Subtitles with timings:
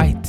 [0.00, 0.26] right.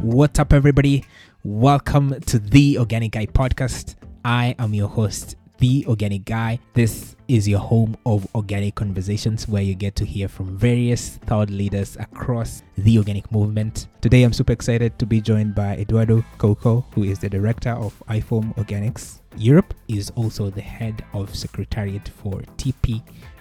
[0.00, 1.04] What's up, everybody?
[1.44, 3.94] Welcome to the Organic Guy podcast.
[4.24, 6.58] I am your host, the Organic Guy.
[6.74, 11.50] This is your home of organic conversations where you get to hear from various thought
[11.50, 13.86] leaders across the organic movement.
[14.00, 17.94] Today, I'm super excited to be joined by Eduardo Cuoco, who is the director of
[18.08, 23.00] IFOAM Organics Europe, is also the head of secretariat for TP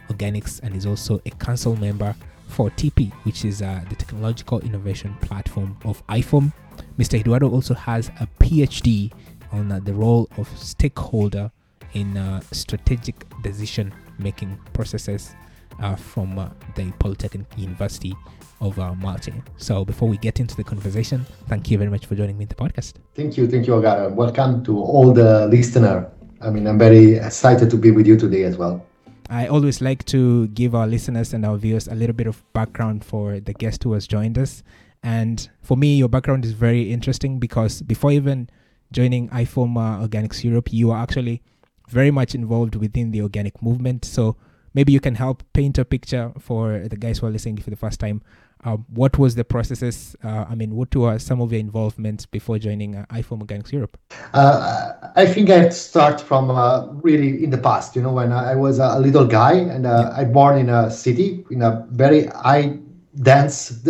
[0.09, 2.15] Organics, and is also a council member
[2.51, 6.51] for TIPI, which is uh, the technological innovation platform of IFOAM.
[6.99, 7.19] Mr.
[7.19, 9.11] Eduardo also has a PhD
[9.51, 11.49] on uh, the role of stakeholder
[11.93, 15.33] in uh, strategic decision making processes
[15.81, 18.15] uh, from uh, the Polytechnic University
[18.59, 19.41] of uh.
[19.57, 22.49] So before we get into the conversation, thank you very much for joining me in
[22.49, 22.93] the podcast.
[23.15, 23.47] Thank you.
[23.47, 24.13] Thank you, Agara.
[24.13, 26.11] Welcome to all the listener.
[26.41, 28.85] I mean, I'm very excited to be with you today as well.
[29.31, 33.05] I always like to give our listeners and our viewers a little bit of background
[33.05, 34.61] for the guest who has joined us.
[35.03, 38.49] And for me, your background is very interesting because before even
[38.91, 41.41] joining IFOAM uh, Organics Europe, you are actually
[41.87, 44.03] very much involved within the organic movement.
[44.03, 44.35] So
[44.73, 47.77] maybe you can help paint a picture for the guys who are listening for the
[47.77, 48.21] first time.
[48.63, 50.15] Uh, what was the processes?
[50.23, 53.97] Uh, I mean, what were some of your involvements before joining uh, IFOAM Organics Europe?
[54.33, 57.95] Uh, I think I start from uh, really in the past.
[57.95, 60.21] You know, when I was a little guy and uh, yeah.
[60.21, 62.77] I born in a city in a very high
[63.21, 63.83] dense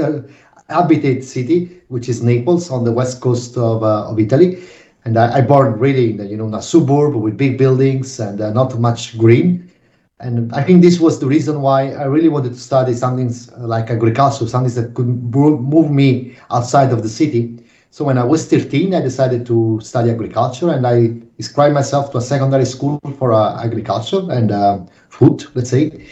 [0.70, 4.64] habitat city, which is Naples on the west coast of, of Italy.
[5.04, 8.20] And I, I born really in the, you know in a suburb with big buildings
[8.20, 9.71] and not much green
[10.22, 13.90] and I think this was the reason why I really wanted to study something like
[13.90, 17.58] agriculture, something that could move me outside of the city.
[17.90, 22.20] So when I was 13, I decided to study agriculture, and I inscribed myself to
[22.20, 26.08] a secondary school for uh, agriculture and uh, food, let's say.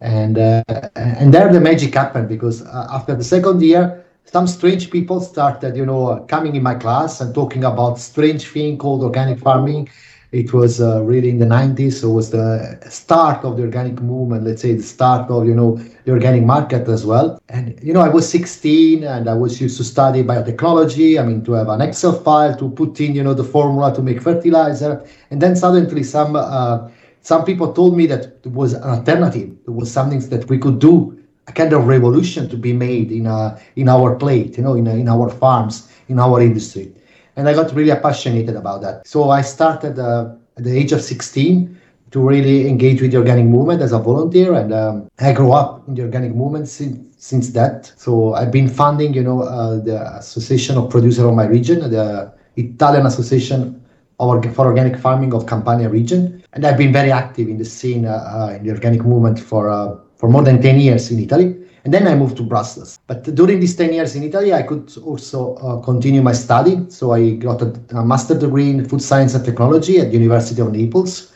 [0.00, 0.62] And uh,
[0.94, 5.76] and there the magic happened because uh, after the second year, some strange people started,
[5.76, 9.88] you know, coming in my class and talking about strange thing called organic farming
[10.36, 14.00] it was uh, really in the 90s so it was the start of the organic
[14.02, 17.40] movement let's say the start of you know the organic market as well.
[17.48, 21.18] And you know i was 16 and i was used to study biotechnology.
[21.20, 24.02] I mean to have an excel file to put in you know the formula to
[24.02, 24.92] make fertilizer.
[25.30, 26.88] And then suddenly some uh,
[27.22, 29.50] some people told me that there was an alternative.
[29.64, 31.16] There was something that we could do
[31.48, 34.86] a kind of revolution to be made in a, in our plate you know in,
[34.86, 36.92] a, in our farms in our industry
[37.36, 39.06] and I got really passionate about that.
[39.06, 41.78] So I started uh, at the age of 16
[42.10, 45.86] to really engage with the organic movement as a volunteer, and um, I grew up
[45.88, 47.92] in the organic movement since, since that.
[47.96, 52.32] So I've been funding, you know, uh, the Association of Producers of my region, the
[52.56, 53.82] Italian Association
[54.18, 58.12] for Organic Farming of Campania region, and I've been very active in the scene uh,
[58.12, 61.54] uh in the organic movement for uh, for more than 10 years in Italy.
[61.86, 62.98] And then I moved to Brussels.
[63.06, 66.84] But during these 10 years in Italy, I could also uh, continue my study.
[66.88, 70.60] So I got a, a master degree in food science and technology at the University
[70.60, 71.32] of Naples.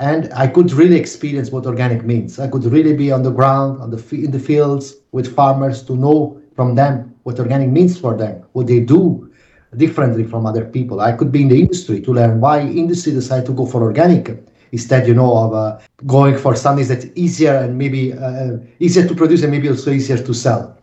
[0.00, 2.40] And I could really experience what organic means.
[2.40, 5.94] I could really be on the ground, on the in the fields with farmers to
[5.94, 9.30] know from them what organic means for them, what they do
[9.76, 11.00] differently from other people.
[11.00, 14.51] I could be in the industry to learn why industry decide to go for organic
[14.72, 19.14] instead, you know, of uh, going for something that's easier and maybe uh, easier to
[19.14, 20.76] produce and maybe also easier to sell.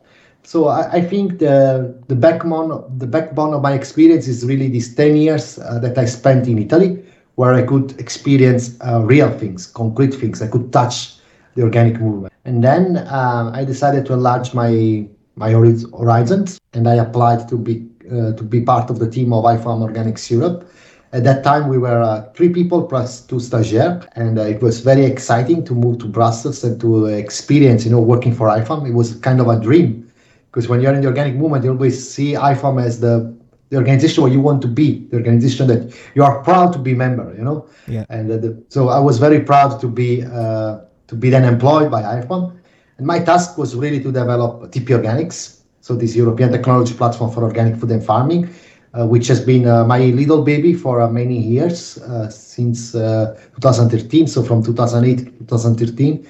[0.43, 4.95] So I, I, think the the backbone the backbone of my experience is really these
[4.95, 7.03] ten years uh, that I spent in Italy,
[7.35, 10.41] where I could experience uh, real things, concrete things.
[10.41, 11.15] I could touch
[11.55, 16.95] the organic movement, and then uh, I decided to enlarge my my horizons, and I
[16.95, 20.71] applied to be uh, to be part of the team of IFOAM Organics Europe
[21.11, 24.81] at that time, we were uh, three people plus two stagiaires, and uh, it was
[24.81, 28.87] very exciting to move to Brussels and to experience, you know, working for IFOAM.
[28.87, 30.11] It was kind of a dream
[30.51, 33.35] because when you're in the organic movement, you always see IFOAM as the
[33.69, 36.95] the organization where you want to be, the organization that you are proud to be
[36.95, 37.67] member, you know.
[37.87, 38.05] Yeah.
[38.09, 41.89] And uh, the, so I was very proud to be uh, to be then employed
[41.89, 42.55] by IFOAM.
[42.97, 47.43] and my task was really to develop TP Organics, so this European technology platform for
[47.43, 48.53] organic food and farming
[48.93, 51.99] which has been uh, my little baby for uh, many years
[52.29, 54.27] since 2013.
[54.27, 56.27] So from 2008 to 2013,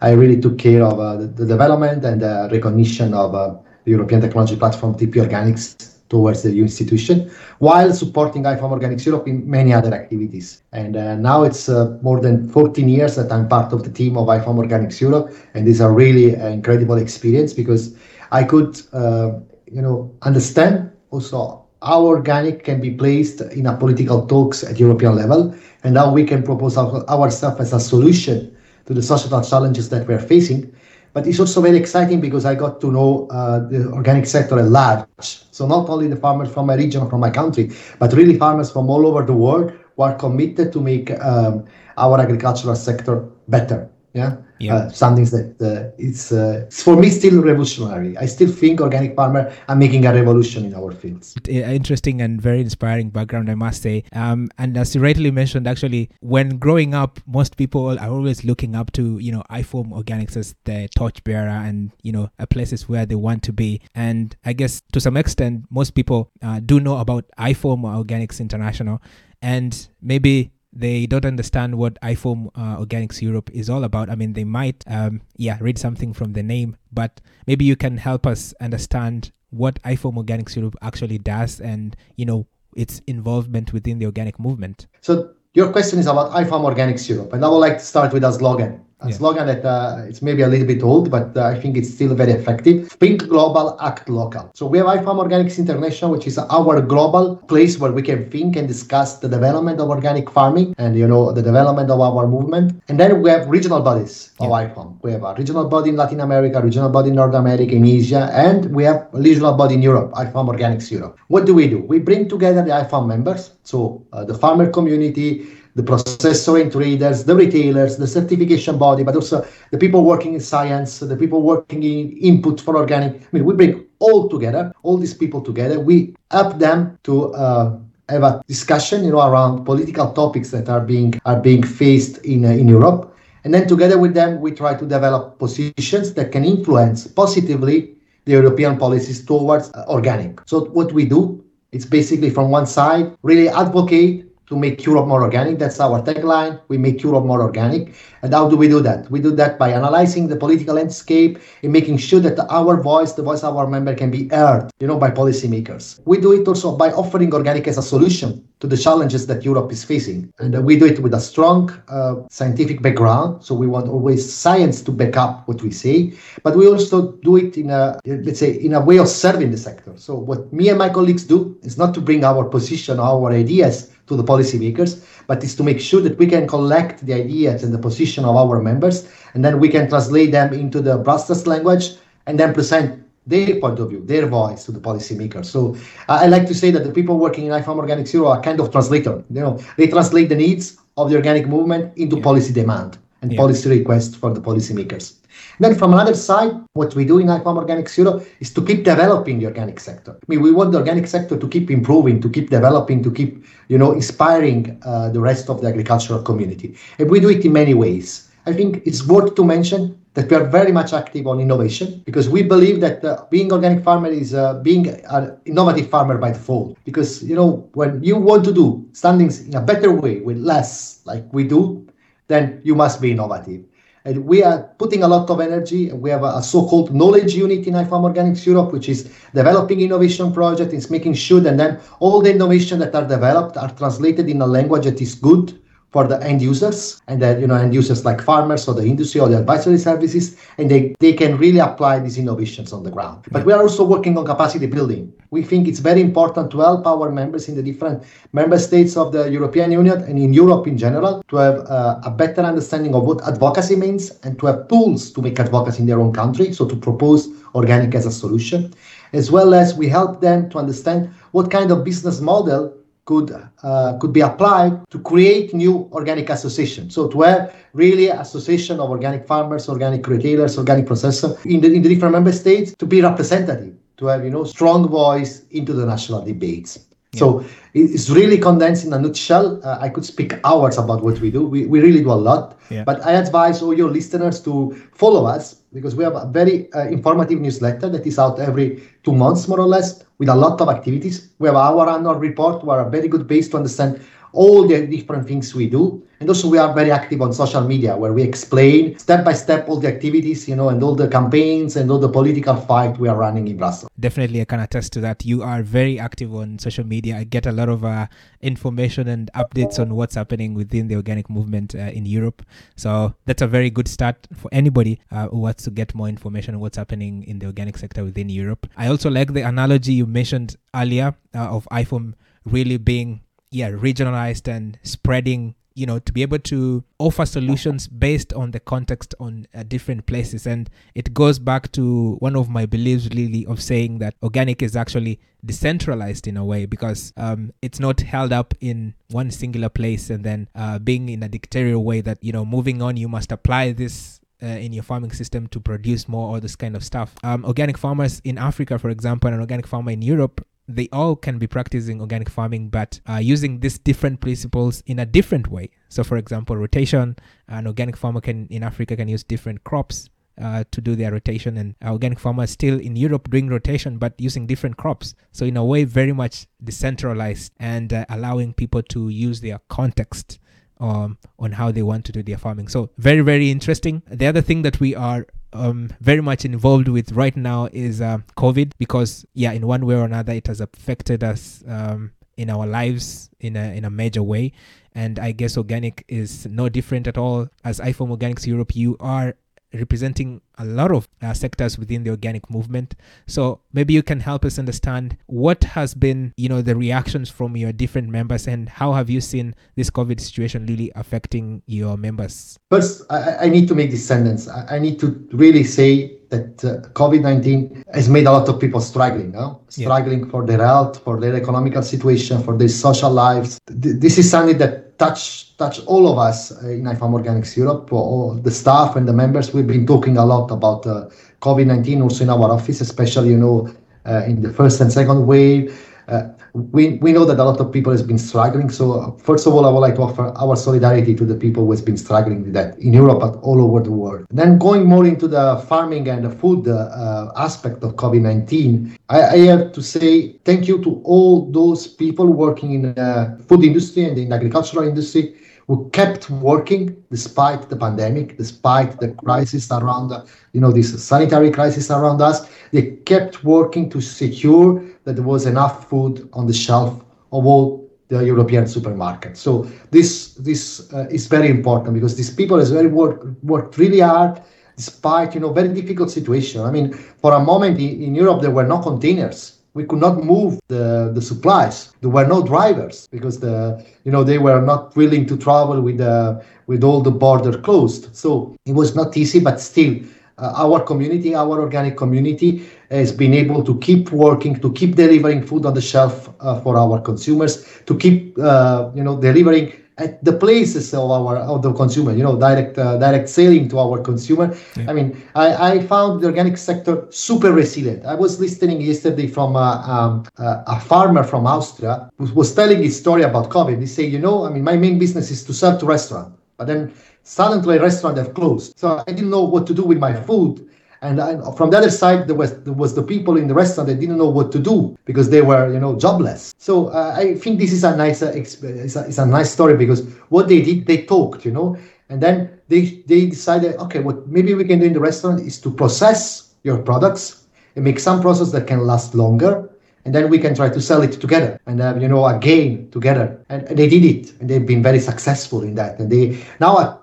[0.00, 4.94] I really took care of the, development and the recognition of the European Technology Platform
[4.94, 7.30] TP Organics towards the institution
[7.60, 10.62] while supporting IFOAM Organics Europe in many other activities.
[10.72, 14.18] And uh, now it's uh, more than 14 years that I'm part of the team
[14.18, 15.32] of IFOAM Organics Europe.
[15.54, 17.96] And this is a really uh, incredible experience because
[18.32, 24.62] I could, you know, understand also how organic can be placed in a political talks
[24.62, 28.54] at European level and how we can propose our, ourselves as a solution
[28.86, 30.72] to the societal challenges that we're facing.
[31.12, 34.66] but it's also very exciting because I got to know uh, the organic sector at
[34.66, 35.06] large.
[35.20, 38.70] So not only the farmers from my region, or from my country, but really farmers
[38.70, 41.64] from all over the world who are committed to make um,
[41.96, 43.90] our agricultural sector better.
[44.12, 44.74] Yeah yeah.
[44.74, 48.16] Uh, something that uh, it's, uh, it's for me still revolutionary.
[48.18, 51.34] I still think organic farmer are making a revolution in our fields.
[51.48, 54.04] Interesting and very inspiring background, I must say.
[54.12, 58.76] Um, and as you rightly mentioned, actually, when growing up, most people are always looking
[58.76, 63.06] up to you know IFOAM Organics as the torchbearer and you know a places where
[63.06, 63.80] they want to be.
[63.94, 69.00] And I guess to some extent, most people uh, do know about IFOAM Organics International,
[69.40, 74.08] and maybe they don't understand what IFOAM uh, Organics Europe is all about.
[74.08, 77.96] I mean, they might, um, yeah, read something from the name, but maybe you can
[77.96, 82.46] help us understand what IFOAM Organics Europe actually does and, you know,
[82.76, 84.86] its involvement within the organic movement.
[85.00, 88.22] So your question is about IFOAM Organics Europe, and I would like to start with
[88.22, 91.60] a slogan a slogan that uh, it's maybe a little bit old, but uh, I
[91.60, 92.88] think it's still very effective.
[92.88, 94.50] Think global, act local.
[94.54, 98.56] So we have IFOAM Organics International, which is our global place where we can think
[98.56, 102.82] and discuss the development of organic farming and you know the development of our movement.
[102.88, 104.68] And then we have regional bodies of yeah.
[104.68, 104.98] IFOAM.
[105.02, 108.30] We have a regional body in Latin America, regional body in North America, in Asia,
[108.32, 111.18] and we have a regional body in Europe, IFOAM Organics Europe.
[111.28, 111.78] What do we do?
[111.78, 117.24] We bring together the IFOAM members, so uh, the farmer community the processor and traders,
[117.24, 121.82] the retailers, the certification body, but also the people working in science, the people working
[121.82, 123.22] in input for organic.
[123.22, 125.78] I mean, we bring all together, all these people together.
[125.78, 127.78] We help them to uh,
[128.08, 132.44] have a discussion, you know, around political topics that are being are being faced in
[132.44, 133.14] uh, in Europe,
[133.44, 137.94] and then together with them, we try to develop positions that can influence positively
[138.24, 140.40] the European policies towards uh, organic.
[140.46, 145.22] So what we do, it's basically from one side really advocate to make Europe more
[145.22, 145.58] organic.
[145.58, 146.60] That's our tagline.
[146.68, 147.94] We make Europe more organic.
[148.22, 149.10] And how do we do that?
[149.10, 153.22] We do that by analyzing the political landscape and making sure that our voice, the
[153.22, 156.00] voice of our member, can be heard, you know, by policymakers.
[156.04, 159.72] We do it also by offering organic as a solution to the challenges that Europe
[159.72, 160.32] is facing.
[160.38, 163.42] And we do it with a strong uh, scientific background.
[163.44, 166.12] So we want always science to back up what we say,
[166.42, 169.56] but we also do it in a, let's say, in a way of serving the
[169.56, 169.92] sector.
[169.96, 173.89] So what me and my colleagues do is not to bring our position, our ideas
[174.10, 177.72] to the policymakers, but is to make sure that we can collect the ideas and
[177.72, 181.94] the position of our members, and then we can translate them into the Brussels language
[182.26, 185.46] and then present their point of view, their voice to the policymakers.
[185.46, 185.76] So
[186.08, 188.58] uh, I like to say that the people working in IFOAM Organics Europe are kind
[188.60, 189.22] of translator.
[189.30, 192.22] You know, they translate the needs of the organic movement into yeah.
[192.22, 193.38] policy demand and yeah.
[193.38, 195.16] policy requests for the policymakers.
[195.58, 199.38] Then from another side, what we do in IFOAM Organics Europe is to keep developing
[199.38, 200.12] the organic sector.
[200.12, 203.44] I mean, we want the organic sector to keep improving, to keep developing, to keep,
[203.68, 206.76] you know, inspiring uh, the rest of the agricultural community.
[206.98, 208.30] And we do it in many ways.
[208.46, 212.28] I think it's worth to mention that we are very much active on innovation because
[212.28, 216.76] we believe that uh, being organic farmer is uh, being an innovative farmer by default
[216.84, 221.00] because you know when you want to do standings in a better way with less
[221.04, 221.86] like we do
[222.30, 223.62] then you must be innovative
[224.04, 225.92] and we are putting a lot of energy.
[225.92, 230.32] We have a, a so-called knowledge unit in IFOAM Organics Europe, which is developing innovation
[230.32, 230.72] project.
[230.72, 234.46] It's making sure that then all the innovation that are developed are translated in a
[234.46, 235.60] language that is good
[235.90, 239.20] for the end users and that you know end users like farmers or the industry
[239.20, 243.24] or the advisory services and they, they can really apply these innovations on the ground.
[243.30, 245.12] But we are also working on capacity building.
[245.30, 249.12] We think it's very important to help our members in the different member states of
[249.12, 253.04] the european union and in europe in general to have uh, a better understanding of
[253.04, 256.66] what advocacy means and to have tools to make advocacy in their own country so
[256.66, 258.72] to propose organic as a solution
[259.12, 262.76] as well as we help them to understand what kind of business model
[263.10, 263.30] could
[263.64, 266.94] uh, could be applied to create new organic associations.
[266.94, 267.40] So to have
[267.72, 272.32] really association of organic farmers, organic retailers, organic processors in the in the different member
[272.32, 276.70] states to be representative, to have you know strong voice into the national debates.
[277.12, 277.20] Yeah.
[277.20, 279.46] So it's really condensed in a nutshell.
[279.64, 281.42] Uh, I could speak hours about what we do.
[281.44, 282.56] We, we really do a lot.
[282.70, 282.84] Yeah.
[282.84, 284.52] But I advise all your listeners to
[284.94, 289.12] follow us because we have a very uh, informative newsletter that is out every two
[289.12, 291.30] months, more or less, with a lot of activities.
[291.38, 294.00] We have our annual report, we are a very good base to understand
[294.32, 296.02] all the different things we do.
[296.20, 299.66] And also we are very active on social media where we explain step by step
[299.70, 303.08] all the activities, you know, and all the campaigns and all the political fight we
[303.08, 303.90] are running in Brussels.
[303.98, 305.24] Definitely, I can attest to that.
[305.24, 307.16] You are very active on social media.
[307.16, 308.06] I get a lot of uh,
[308.42, 312.42] information and updates on what's happening within the organic movement uh, in Europe.
[312.76, 316.54] So that's a very good start for anybody uh, who wants to get more information
[316.54, 318.66] on what's happening in the organic sector within Europe.
[318.76, 322.12] I also like the analogy you mentioned earlier uh, of IFOAM
[322.44, 323.20] really being
[323.50, 328.60] yeah regionalized and spreading you know to be able to offer solutions based on the
[328.60, 333.46] context on uh, different places and it goes back to one of my beliefs really
[333.46, 338.32] of saying that organic is actually decentralized in a way because um, it's not held
[338.32, 342.32] up in one singular place and then uh, being in a dictatorial way that you
[342.32, 346.34] know moving on you must apply this uh, in your farming system to produce more
[346.34, 347.14] all this kind of stuff.
[347.22, 351.16] Um, organic farmers in Africa, for example, and an organic farmer in Europe they all
[351.16, 355.70] can be practicing organic farming, but uh, using these different principles in a different way.
[355.88, 357.16] So, for example, rotation,
[357.48, 360.10] an organic farmer can in Africa can use different crops
[360.40, 364.46] uh, to do their rotation, and organic farmers still in Europe doing rotation, but using
[364.46, 365.14] different crops.
[365.32, 370.38] So, in a way, very much decentralized and uh, allowing people to use their context
[370.78, 372.68] um, on how they want to do their farming.
[372.68, 374.02] So, very, very interesting.
[374.10, 378.18] The other thing that we are um, very much involved with right now is uh,
[378.36, 382.66] COVID because, yeah, in one way or another, it has affected us um, in our
[382.66, 384.52] lives in a in a major way.
[384.94, 387.48] And I guess organic is no different at all.
[387.64, 389.36] As IFOAM Organics Europe, you are
[389.72, 392.94] representing a lot of uh, sectors within the organic movement
[393.26, 397.56] so maybe you can help us understand what has been you know the reactions from
[397.56, 402.58] your different members and how have you seen this covid situation really affecting your members
[402.70, 406.64] first i, I need to make this sentence I, I need to really say that
[406.64, 409.62] uh, covid-19 has made a lot of people struggling no?
[409.68, 410.30] struggling yeah.
[410.30, 414.58] for their health for their economical situation for their social lives Th- this is something
[414.58, 419.08] that touch touch all of us uh, in IFOAM Organics Europe, all the staff and
[419.08, 419.52] the members.
[419.54, 421.08] We've been talking a lot about uh,
[421.40, 423.74] COVID-19 also in our office, especially you know
[424.06, 425.64] uh, in the first and second wave.
[426.10, 428.68] Uh, we, we know that a lot of people has been struggling.
[428.68, 431.70] So first of all, I would like to offer our solidarity to the people who
[431.70, 434.26] has been struggling with that in Europe but all over the world.
[434.30, 439.38] Then going more into the farming and the food uh, aspect of COVID-19, I, I,
[439.46, 444.18] have to say thank you to all those people working in the food industry and
[444.18, 445.36] in the agricultural industry
[445.70, 450.10] who kept working despite the pandemic, despite the crisis around,
[450.52, 452.50] you know, this sanitary crisis around us.
[452.72, 457.02] They kept working to secure that there was enough food on the shelf
[457.32, 459.38] of all the European supermarkets.
[459.38, 464.00] So this this uh, is very important because these people has very worked worked really
[464.00, 464.42] hard
[464.76, 466.60] despite you know very difficult situation.
[466.62, 466.92] I mean,
[467.22, 469.56] for a moment in, in Europe there were no containers.
[469.72, 471.92] We could not move the, the supplies.
[472.00, 473.56] There were no drivers because the
[474.04, 478.14] you know they were not willing to travel with the with all the border closed.
[478.14, 483.34] So it was not easy, but still uh, our community, our organic community, has been
[483.34, 487.66] able to keep working, to keep delivering food on the shelf uh, for our consumers,
[487.86, 492.22] to keep uh, you know delivering at the places of our of the consumer, you
[492.22, 494.56] know, direct uh, direct selling to our consumer.
[494.76, 494.90] Yeah.
[494.90, 498.04] I mean, I, I found the organic sector super resilient.
[498.06, 502.98] I was listening yesterday from a, um, a farmer from Austria who was telling his
[502.98, 503.78] story about COVID.
[503.78, 506.66] He said, you know, I mean, my main business is to sell to restaurant, but
[506.66, 506.92] then
[507.30, 508.76] suddenly restaurant have closed.
[508.76, 510.66] So I didn't know what to do with my food.
[511.02, 513.88] And I, from the other side, there was there was the people in the restaurant
[513.88, 516.52] that didn't know what to do because they were you know jobless.
[516.58, 519.76] So uh, I think this is a nice uh, it's, a, it's a nice story
[519.76, 521.78] because what they did they talked you know
[522.10, 525.58] and then they they decided okay what maybe we can do in the restaurant is
[525.62, 527.46] to process your products
[527.76, 529.69] and make some process that can last longer
[530.04, 532.90] and then we can try to sell it together and have you know a gain
[532.90, 533.42] together.
[533.48, 534.32] And, and, they did it.
[534.40, 535.98] And they've been very successful in that.
[535.98, 536.98] And they now uh,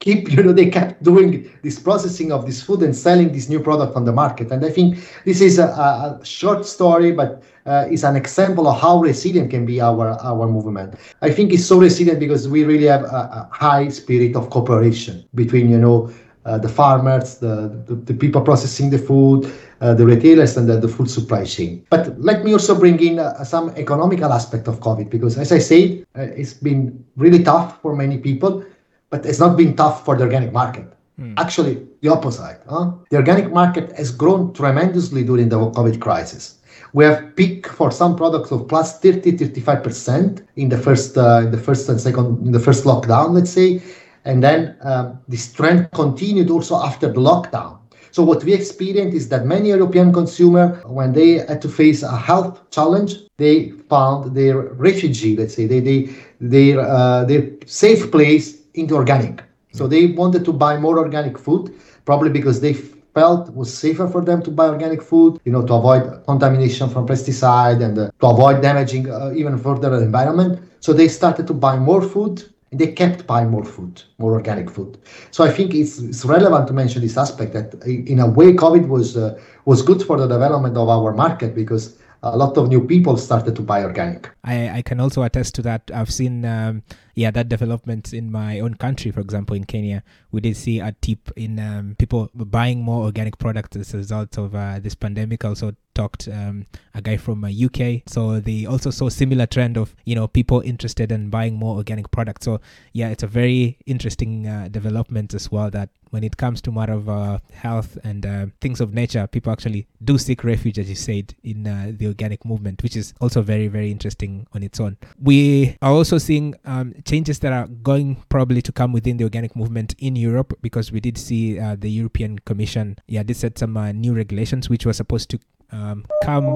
[0.00, 3.60] keep you know they kept doing this processing of this food and selling this new
[3.60, 4.50] product on the market.
[4.50, 8.80] And i think this is a, a short story but uh, is an example of
[8.80, 10.94] how resilient can be our our movement.
[11.20, 15.24] I think it's so resilient because we really have a, a high spirit of cooperation
[15.34, 16.10] between you know
[16.46, 19.52] uh, the farmers the, the, the people processing the food
[19.94, 21.84] the retailers and the, the, food supply chain.
[21.90, 25.58] But let me also bring in uh, some economical aspect of COVID because, as I
[25.58, 28.64] said, uh, it's been really tough for many people
[29.10, 30.86] but it's not been tough for the organic market.
[31.20, 31.34] Mm.
[31.36, 32.62] Actually, the opposite.
[32.68, 32.92] Huh?
[33.10, 36.58] The organic market has grown tremendously during the COVID crisis.
[36.92, 41.50] We have peak for some products of plus 30, 35% in the first, uh, in
[41.50, 43.82] the first and second, in the first lockdown, let's say,
[44.24, 47.79] and then um, this trend continued also after the lockdown.
[48.12, 52.16] So what we experienced is that many European consumers, when they had to face a
[52.16, 56.08] health challenge, they found their refugee, let's say, they, they,
[56.40, 59.42] their, uh, their safe place into organic.
[59.72, 61.74] So they wanted to buy more organic food,
[62.04, 65.64] probably because they felt it was safer for them to buy organic food, you know,
[65.66, 70.60] to avoid contamination from pesticide and uh, to avoid damaging uh, even further the environment.
[70.80, 74.96] So they started to buy more food they kept buying more food, more organic food.
[75.32, 78.88] So I think it's, it's relevant to mention this aspect that in a way COVID
[78.88, 82.86] was uh, was good for the development of our market because a lot of new
[82.86, 84.30] people started to buy organic.
[84.44, 85.90] I, I can also attest to that.
[85.92, 86.82] I've seen, um,
[87.20, 90.92] yeah, that development in my own country, for example, in Kenya, we did see a
[91.02, 95.44] tip in um, people buying more organic products as a result of uh, this pandemic.
[95.44, 99.94] Also talked um, a guy from uh, UK, so they also saw similar trend of
[100.06, 102.46] you know people interested in buying more organic products.
[102.46, 102.62] So
[102.94, 106.92] yeah, it's a very interesting uh, development as well that when it comes to matter
[106.92, 110.96] of uh, health and uh, things of nature, people actually do seek refuge, as you
[110.96, 114.96] said, in uh, the organic movement, which is also very, very interesting on its own.
[115.20, 119.56] We are also seeing um, changes that are going probably to come within the organic
[119.56, 123.76] movement in Europe because we did see uh, the European Commission, yeah, did set some
[123.76, 125.38] uh, new regulations which were supposed to
[125.72, 126.46] um, come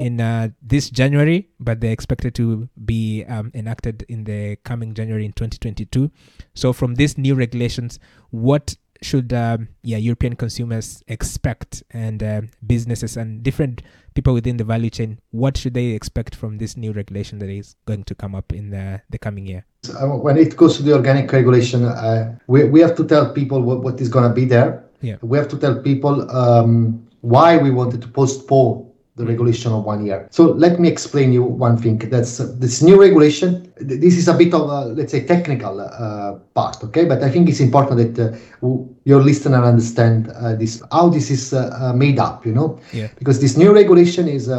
[0.00, 5.24] in uh, this January, but they're expected to be um, enacted in the coming January
[5.24, 6.10] in 2022.
[6.54, 13.16] So, from these new regulations, what should um, yeah European consumers expect and uh, businesses
[13.16, 13.82] and different
[14.14, 17.76] people within the value chain what should they expect from this new regulation that is
[17.86, 19.64] going to come up in the, the coming year?
[19.88, 23.60] Uh, when it goes to the organic regulation uh, we, we have to tell people
[23.60, 24.84] what, what is going to be there.
[25.00, 25.16] Yeah.
[25.20, 30.06] We have to tell people um, why we wanted to postpone the regulation of one
[30.06, 30.26] year.
[30.30, 31.98] So let me explain you one thing.
[31.98, 33.70] That's uh, this new regulation.
[33.76, 37.04] This is a bit of a let's say technical uh, part, okay?
[37.04, 41.52] But I think it's important that uh, your listener understand uh, this how this is
[41.52, 42.46] uh, uh, made up.
[42.46, 43.08] You know, yeah.
[43.18, 44.50] because this new regulation is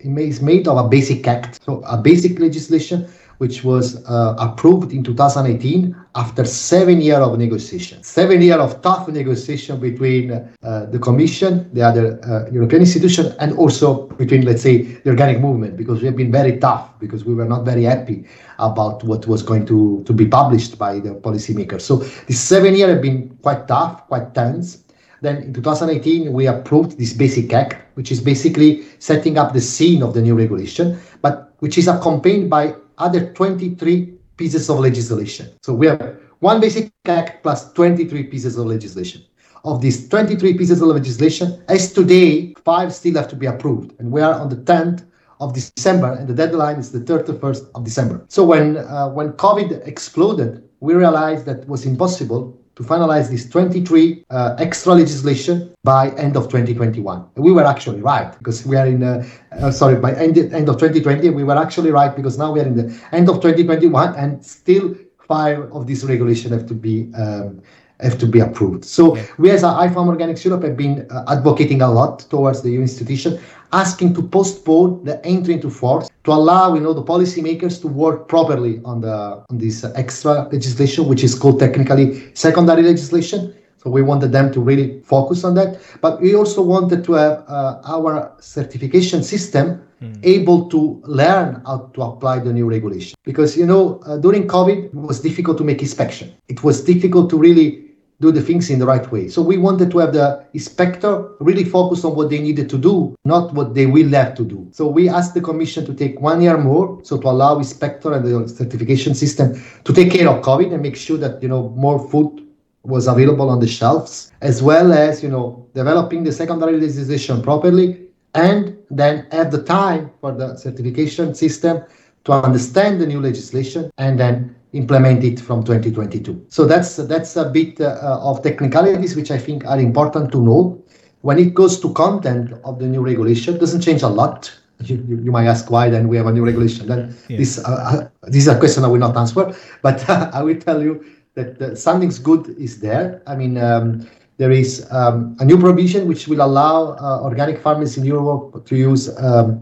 [0.00, 3.06] is made of a basic act, so a basic legislation
[3.40, 8.02] which was uh, approved in 2018 after seven years of negotiation.
[8.02, 13.54] Seven years of tough negotiation between uh, the Commission, the other uh, European institution, and
[13.56, 17.32] also between, let's say, the organic movement, because we have been very tough, because we
[17.32, 18.26] were not very happy
[18.58, 21.80] about what was going to, to be published by the policymakers.
[21.80, 24.84] So these seven years have been quite tough, quite tense.
[25.22, 30.02] Then in 2018, we approved this basic act, which is basically setting up the scene
[30.02, 35.50] of the new regulation, but which is accompanied by other 23 pieces of legislation.
[35.62, 39.24] So we have one basic act plus 23 pieces of legislation.
[39.64, 43.92] Of these 23 pieces of legislation, as today, five still have to be approved.
[44.00, 45.04] And we are on the 10th
[45.38, 48.24] of December, and the deadline is the 31st of December.
[48.28, 54.24] So when uh, when COVID exploded, we realized that was impossible to finalize this 23
[54.30, 57.26] uh, extra legislation by end of 2021.
[57.36, 60.76] We were actually right because we are in, uh, uh, sorry, by end, end of
[60.76, 64.44] 2020, we were actually right because now we are in the end of 2021 and
[64.44, 64.94] still
[65.28, 67.62] five of these regulations have to be um,
[68.02, 68.84] have to be approved.
[68.84, 72.80] So we as IFOAM Organics Europe have been uh, advocating a lot towards the EU
[72.80, 73.38] institution,
[73.72, 78.28] asking to postpone the entry into force to allow you know the policymakers to work
[78.28, 83.54] properly on the on this extra legislation, which is called technically secondary legislation.
[83.82, 87.44] So we wanted them to really focus on that, but we also wanted to have
[87.48, 90.18] uh, our certification system mm.
[90.22, 93.16] able to learn how to apply the new regulation.
[93.24, 96.34] Because you know uh, during COVID it was difficult to make inspection.
[96.48, 97.89] It was difficult to really
[98.20, 99.28] do the things in the right way.
[99.28, 103.16] So we wanted to have the inspector really focus on what they needed to do,
[103.24, 104.68] not what they will have to do.
[104.72, 108.24] So we asked the commission to take one year more, so to allow inspector and
[108.24, 111.98] the certification system to take care of COVID and make sure that you know more
[112.10, 112.46] food
[112.82, 118.06] was available on the shelves, as well as you know developing the secondary legislation properly,
[118.34, 121.82] and then have the time for the certification system
[122.24, 126.46] to understand the new legislation and then implement it from 2022.
[126.48, 130.82] So that's that's a bit uh, of technicalities which I think are important to know.
[131.22, 134.52] When it goes to content of the new regulation, it doesn't change a lot.
[134.82, 136.86] You, you, you might ask why then we have a new regulation.
[136.86, 137.36] Then yeah.
[137.36, 140.58] this uh, uh this is a question I will not answer, but uh, I will
[140.58, 141.04] tell you
[141.34, 143.22] that uh, something's good is there.
[143.26, 143.58] I mean.
[143.58, 148.64] Um, there is um, a new provision which will allow uh, organic farmers in Europe
[148.64, 149.60] to use um,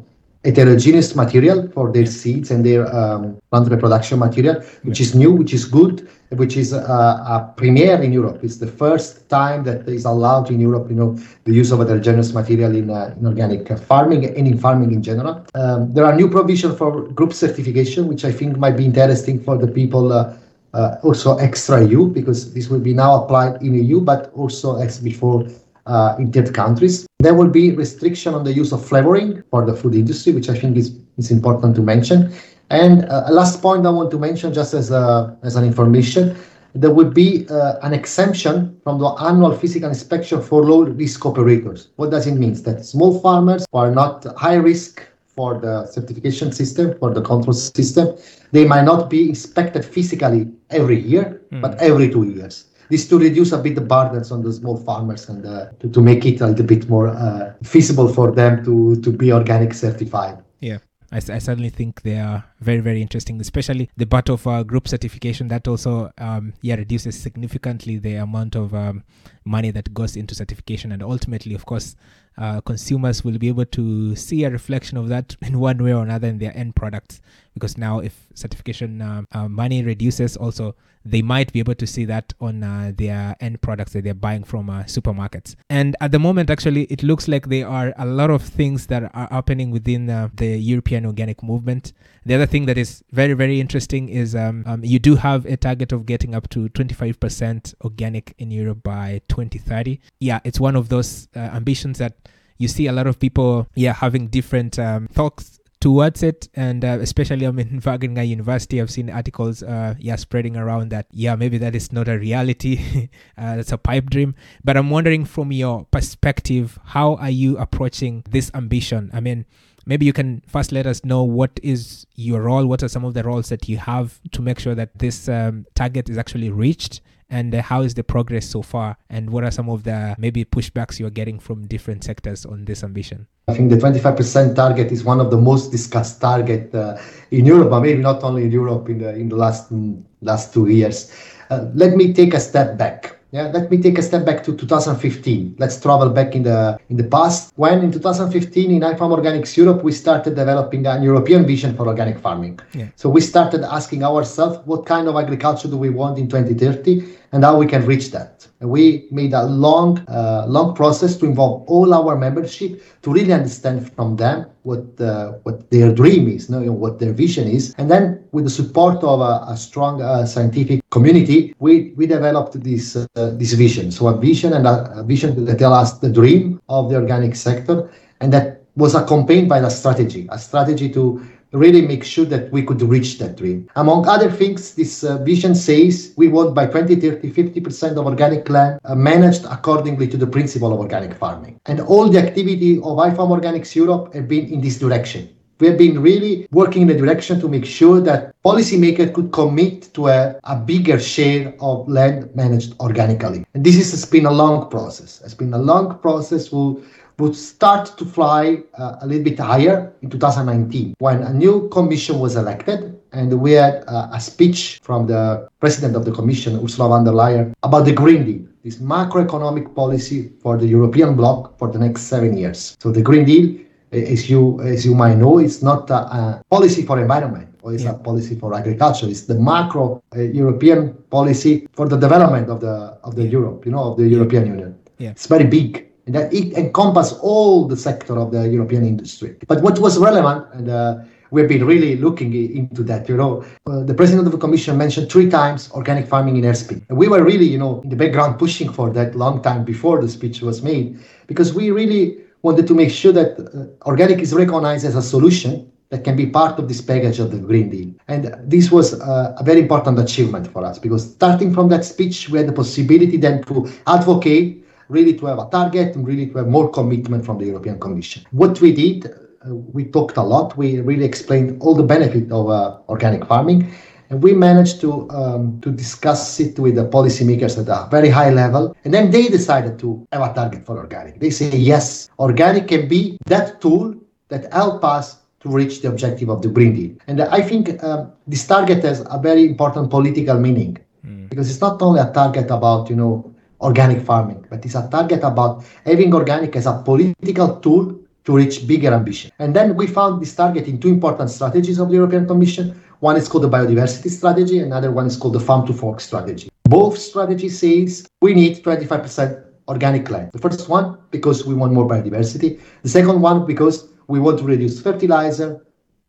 [0.48, 5.52] heterogeneous material for their seeds and their um, plant reproduction material, which is new, which
[5.52, 8.38] is good, which is a, a premiere in Europe.
[8.42, 12.32] It's the first time that is allowed in Europe, you know, the use of heterogeneous
[12.32, 15.44] material in, uh, in organic farming and in farming in general.
[15.54, 19.58] Um, there are new provisions for group certification, which I think might be interesting for
[19.58, 20.34] the people uh,
[20.72, 24.98] uh, also extra EU, because this will be now applied in EU, but also as
[24.98, 25.46] before
[25.88, 27.06] uh, in third countries.
[27.18, 30.56] There will be restriction on the use of flavoring for the food industry, which I
[30.56, 32.32] think is, is important to mention.
[32.70, 36.36] And uh, a last point I want to mention, just as, a, as an information,
[36.74, 41.88] there will be uh, an exemption from the annual physical inspection for low risk operators.
[41.96, 42.52] What does it mean?
[42.62, 47.54] That small farmers who are not high risk for the certification system, for the control
[47.54, 48.16] system,
[48.52, 51.62] they might not be inspected physically every year, mm.
[51.62, 55.28] but every two years this to reduce a bit the burdens on the small farmers
[55.28, 59.00] and uh, to, to make it a little bit more uh, feasible for them to
[59.02, 60.42] to be organic certified.
[60.60, 60.78] Yeah.
[61.10, 64.86] I, I certainly think they are very very interesting, especially the part of uh, group
[64.86, 69.04] certification that also um, yeah reduces significantly the amount of um,
[69.44, 71.96] money that goes into certification, and ultimately, of course,
[72.36, 76.02] uh, consumers will be able to see a reflection of that in one way or
[76.02, 77.22] another in their end products.
[77.54, 82.04] Because now, if certification uh, uh, money reduces, also they might be able to see
[82.04, 85.54] that on uh, their end products that they're buying from uh, supermarkets.
[85.70, 89.04] And at the moment, actually, it looks like there are a lot of things that
[89.14, 91.92] are happening within uh, the European organic movement.
[92.26, 95.56] The other thing that is very, very interesting is um, um, you do have a
[95.56, 100.00] target of getting up to 25% organic in Europe by 2030.
[100.20, 102.16] Yeah, it's one of those uh, ambitions that
[102.58, 106.48] you see a lot of people, yeah, having different um, thoughts towards it.
[106.54, 111.06] And uh, especially i'm in Wageningen university i've seen articles uh, yeah spreading around that
[111.12, 113.08] yeah maybe that is not a reality.
[113.38, 114.34] Uh, that's a pipe dream.
[114.64, 119.10] But i'm wondering from your perspective how are you approaching this ambition?
[119.12, 119.46] I mean
[119.86, 123.14] maybe you can first let us know what is your role what are some of
[123.14, 127.00] the roles that you have to make sure that this um, target is actually reached
[127.30, 130.44] and uh, how is the progress so far and what are some of the maybe
[130.44, 135.04] pushbacks you're getting from different sectors on this ambition I think the 25% target is
[135.04, 136.98] one of the most discussed target uh,
[137.30, 139.72] in Europe, but maybe not only in Europe in the in the last
[140.20, 141.10] last two years.
[141.48, 143.17] Uh, let me take a step back.
[143.30, 145.56] Yeah, let me take a step back to 2015.
[145.58, 147.52] Let's travel back in the in the past.
[147.56, 152.18] When in 2015 in IFOAM Organics Europe, we started developing an European vision for organic
[152.18, 152.58] farming.
[152.72, 152.88] Yeah.
[152.96, 157.44] So we started asking ourselves what kind of agriculture do we want in 2030 and
[157.44, 158.46] how we can reach that.
[158.60, 163.92] We made a long, uh, long process to involve all our membership to really understand
[163.94, 167.90] from them what uh, what their dream is, you know, what their vision is, and
[167.90, 172.96] then with the support of a, a strong uh, scientific community, we we developed this
[172.96, 173.90] uh, this vision.
[173.90, 177.36] So a vision and a, a vision that tell us the dream of the organic
[177.36, 181.20] sector, and that was accompanied by a strategy, a strategy to
[181.52, 183.68] really make sure that we could reach that dream.
[183.76, 188.80] Among other things, this uh, vision says we want by 2030 50% of organic land
[188.84, 191.60] uh, managed accordingly to the principle of organic farming.
[191.66, 195.34] And all the activity of IFOAM Organics Europe have been in this direction.
[195.60, 199.92] We have been really working in the direction to make sure that policymakers could commit
[199.94, 203.44] to a, a bigger share of land managed organically.
[203.54, 205.20] And this has been a long process.
[205.24, 206.52] It's been a long process.
[206.52, 206.80] We'll,
[207.18, 212.18] would start to fly uh, a little bit higher in 2019 when a new commission
[212.18, 216.88] was elected and we had uh, a speech from the president of the commission ursula
[216.88, 221.68] von der leyen about the green deal this macroeconomic policy for the european bloc for
[221.72, 223.48] the next seven years so the green deal
[223.92, 227.84] as you as you might know it's not a, a policy for environment or it's
[227.84, 227.90] yeah.
[227.90, 232.74] a policy for agriculture it's the macro uh, european policy for the development of the
[233.02, 234.16] of the europe you know of the yeah.
[234.16, 235.10] european union yeah.
[235.10, 239.36] it's very big and that it encompasses all the sector of the European industry.
[239.46, 243.10] But what was relevant, and uh, we've been really looking into that.
[243.10, 246.80] You know, uh, the president of the commission mentioned three times organic farming in airspeed.
[246.88, 250.00] And we were really, you know, in the background pushing for that long time before
[250.00, 254.32] the speech was made, because we really wanted to make sure that uh, organic is
[254.32, 257.92] recognized as a solution that can be part of this package of the Green Deal.
[258.08, 262.30] And this was uh, a very important achievement for us because starting from that speech,
[262.30, 264.57] we had the possibility then to advocate
[264.88, 268.24] really to have a target and really to have more commitment from the European Commission.
[268.30, 270.56] What we did, uh, we talked a lot.
[270.56, 273.72] We really explained all the benefit of uh, organic farming,
[274.10, 278.30] and we managed to um, to discuss it with the policymakers at a very high
[278.30, 278.76] level.
[278.84, 281.20] And then they decided to have a target for organic.
[281.20, 283.94] They say yes, organic can be that tool
[284.28, 286.96] that help us to reach the objective of the Green Deal.
[287.06, 291.28] And I think um, this target has a very important political meaning mm.
[291.28, 295.22] because it's not only a target about you know organic farming, but it's a target
[295.22, 299.30] about having organic as a political tool to reach bigger ambition.
[299.38, 302.80] And then we found this target in two important strategies of the European Commission.
[303.00, 306.50] One is called the biodiversity strategy, another one is called the farm to fork strategy.
[306.64, 310.32] Both strategies says we need 25% organic land.
[310.32, 312.60] The first one because we want more biodiversity.
[312.82, 315.64] The second one because we want to reduce fertilizer,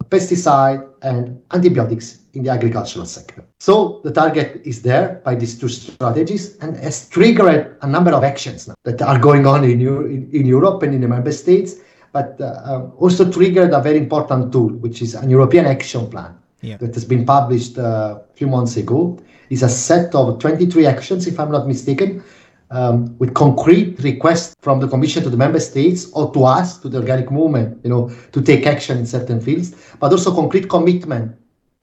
[0.10, 3.44] pesticide, and antibiotics in the agricultural sector.
[3.60, 8.24] So the target is there by these two strategies and has triggered a number of
[8.24, 11.76] actions that are going on in, in, in Europe and in the member states,
[12.12, 16.38] but uh, um, also triggered a very important tool, which is an European action plan
[16.62, 16.78] yeah.
[16.78, 19.20] that has been published uh, a few months ago.
[19.50, 22.24] It's a set of 23 actions, if I'm not mistaken,
[22.72, 26.90] um, with concrete requests from the Commission to the member states or to us, to
[26.90, 31.36] the organic movement, you know, to take action in certain fields, but also concrete commitment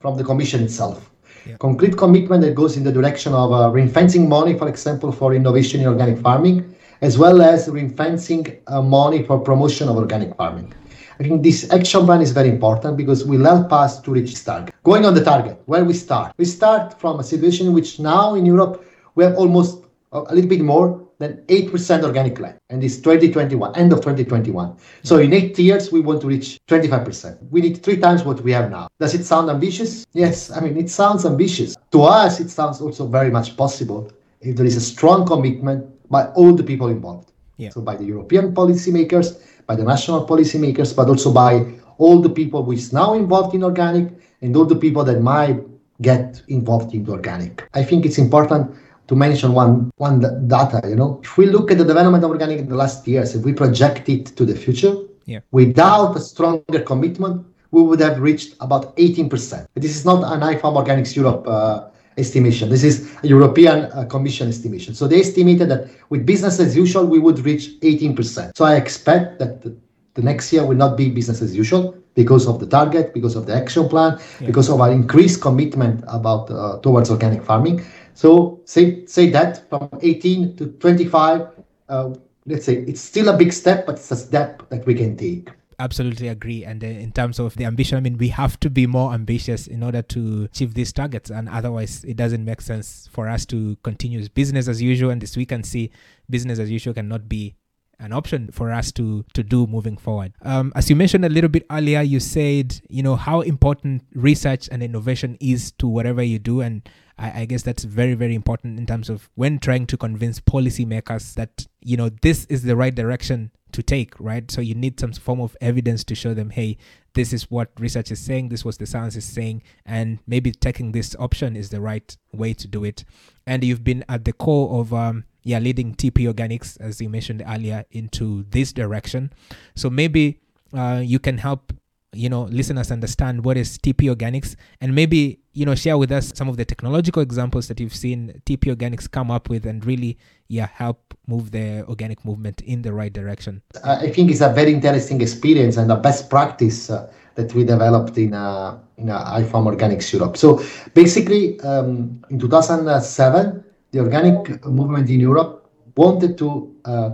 [0.07, 1.11] from the Commission itself.
[1.45, 1.57] Yeah.
[1.57, 5.81] Concrete commitment that goes in the direction of uh, ring-fencing money, for example, for innovation
[5.81, 6.57] in organic farming,
[7.01, 10.73] as well as ring-fencing uh, money for promotion of organic farming.
[11.19, 14.43] I think this action plan is very important because will help us to reach this
[14.45, 14.73] target.
[14.83, 18.35] Going on the target, where we start, we start from a situation in which now
[18.35, 22.97] in Europe we have almost a little bit more than 8% organic land and it's
[22.97, 27.83] 2021 end of 2021 so in eight years we want to reach 25% we need
[27.83, 28.87] three times what we have now.
[28.99, 30.05] Does it sound ambitious?
[30.13, 30.51] Yes.
[30.51, 31.75] I mean it sounds ambitious.
[31.91, 36.27] To us it sounds also very much possible if there is a strong commitment by
[36.37, 37.31] all the people involved.
[37.57, 37.71] Yeah.
[37.71, 41.65] so by the european policymakers by the national policymakers but also by
[41.97, 45.59] all the people who is now involved in organic and all the people that might
[46.01, 47.67] get involved into organic.
[47.73, 48.75] I think it's important
[49.07, 51.19] to mention one one data you know?
[51.23, 54.09] If we look at the development of organic in the last years if we project
[54.09, 55.39] it to the future yeah.
[55.51, 60.75] without a stronger commitment we would have reached about 18% this is not an IFOAM
[60.81, 62.69] organics europe uh, estimation.
[62.69, 64.93] This is a european uh, commission estimation.
[64.95, 69.39] So they estimated that with business as usual we would reach 18% so i expect
[69.39, 69.75] that the,
[70.15, 73.45] the next year will not be business as usual because of the target because of
[73.45, 74.47] the action plan yeah.
[74.47, 77.77] because of our increased commitment about uh, towards organic farming
[78.17, 81.49] so say say that from 18 to 25,
[81.87, 82.15] uh,
[82.47, 85.51] let's say it's still a big step, but it's a step that we can take.
[85.77, 86.65] Absolutely agree.
[86.65, 89.67] And uh, in terms of the ambition, I mean, we have to be more ambitious
[89.67, 91.29] in order to achieve these targets.
[91.29, 95.11] And otherwise, it doesn't make sense for us to continue business as usual.
[95.11, 95.91] And this we can see
[96.27, 97.53] business as usual cannot be
[97.99, 100.33] an option for us to to do moving forward.
[100.41, 104.69] Um, as you mentioned a little bit earlier, you said you know how important research
[104.71, 108.79] and innovation is to whatever you do, and I, I guess that's very, very important
[108.79, 112.93] in terms of when trying to convince policymakers that, you know, this is the right
[112.93, 114.49] direction to take, right?
[114.49, 116.77] So you need some form of evidence to show them, hey,
[117.13, 120.91] this is what research is saying, this was the science is saying, and maybe taking
[120.91, 123.03] this option is the right way to do it.
[123.45, 127.43] And you've been at the core of um, yeah, leading TP Organics, as you mentioned
[127.47, 129.31] earlier, into this direction.
[129.75, 130.39] So maybe
[130.73, 131.73] uh, you can help
[132.13, 136.31] you know listeners understand what is TP Organics and maybe you know share with us
[136.35, 140.17] some of the technological examples that you've seen TP Organics come up with and really
[140.47, 143.61] yeah help move the organic movement in the right direction.
[143.83, 148.17] I think it's a very interesting experience and a best practice uh, that we developed
[148.17, 150.37] in uh, in uh, IFOAM Organics Europe.
[150.37, 157.09] So basically, um, in 2007, the organic movement in Europe wanted to uh,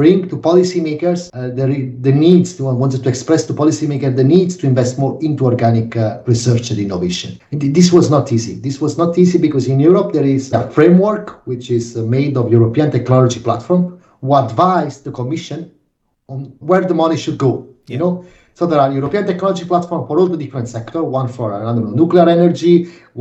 [0.00, 1.64] bring to policymakers uh, the,
[2.06, 5.88] the needs to wanted to express to policymakers the needs to invest more into organic
[5.96, 7.30] uh, research and innovation.
[7.50, 8.54] And this was not easy.
[8.68, 12.34] This was not easy because in Europe there is a framework which is uh, made
[12.40, 13.82] of European technology platform
[14.20, 15.60] who advise the Commission
[16.32, 17.52] on where the money should go.
[17.86, 17.92] Yeah.
[17.92, 18.12] You know,
[18.58, 21.84] so there are European technology platform for all the different sector, One for I don't
[21.84, 22.74] know nuclear energy,